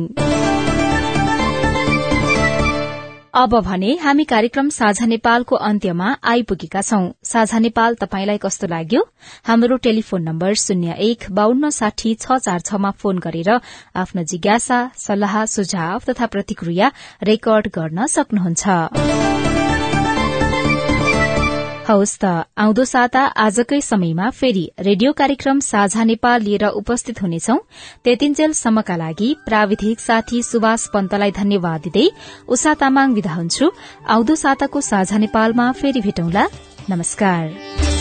अब 3.35 3.55
भने 3.67 3.95
हामी 3.99 4.25
कार्यक्रम 4.31 4.69
साझा 4.71 5.07
नेपालको 5.07 5.57
अन्त्यमा 5.69 6.11
आइपुगेका 6.33 6.83
छौं। 6.83 7.09
साझा 7.27 7.59
नेपाल 7.59 7.95
तपाईंलाई 8.03 8.39
कस्तो 8.39 8.67
लाग्यो? 8.71 9.01
हाम्रो 9.47 9.77
टेलिफोन 9.87 10.23
नम्बर 10.23 10.55
शून्य 10.55 10.95
एक 11.09 11.27
बान्न 11.35 11.71
साठी 11.75 12.15
छ 12.15 12.39
चार 12.47 12.61
छमा 12.63 12.91
फोन 12.95 13.19
गरेर 13.19 13.51
आफ्नो 13.99 14.23
जिज्ञासा 14.31 14.79
सल्लाह 14.97 15.45
सुझाव 15.51 15.99
तथा 16.09 16.27
प्रतिक्रिया 16.31 16.93
रेकर्ड 17.25 17.69
गर्न 17.75 18.07
सक्नुहुन्छ। 18.15 19.54
हवस् 21.89 22.19
त। 22.19 22.25
आउँदो 22.57 22.85
साता 22.85 23.23
आजकै 23.37 23.81
समयमा 23.81 24.29
फेरि 24.31 24.65
रेडियो 24.81 25.13
कार्यक्रम 25.13 25.59
साझा 25.61 26.05
नेपाल 26.05 26.43
लिएर 26.43 26.65
उपस्थित 26.81 27.21
हुनेछौ। 27.23 27.57
त्यतिन्जेलसम्मका 28.05 28.97
लागि 28.97 29.29
प्राविधिक 29.47 30.01
साथी 30.01 30.43
सुभाष 30.43 30.87
पन्तलाई 30.89 31.31
धन्यवाद 31.31 31.81
दिँदै 31.85 32.07
उषा 32.49 32.75
तामाङ 32.81 33.13
विदा 33.13 33.33
हुन्छु। 33.35 33.67
आउँदो 34.09 34.35
साताको 34.35 34.81
साझा 34.81 35.19
नेपालमा 35.19 35.73
फेरि 35.73 36.01
भेटौंला। 36.01 36.45
नमस्कार। 36.91 37.94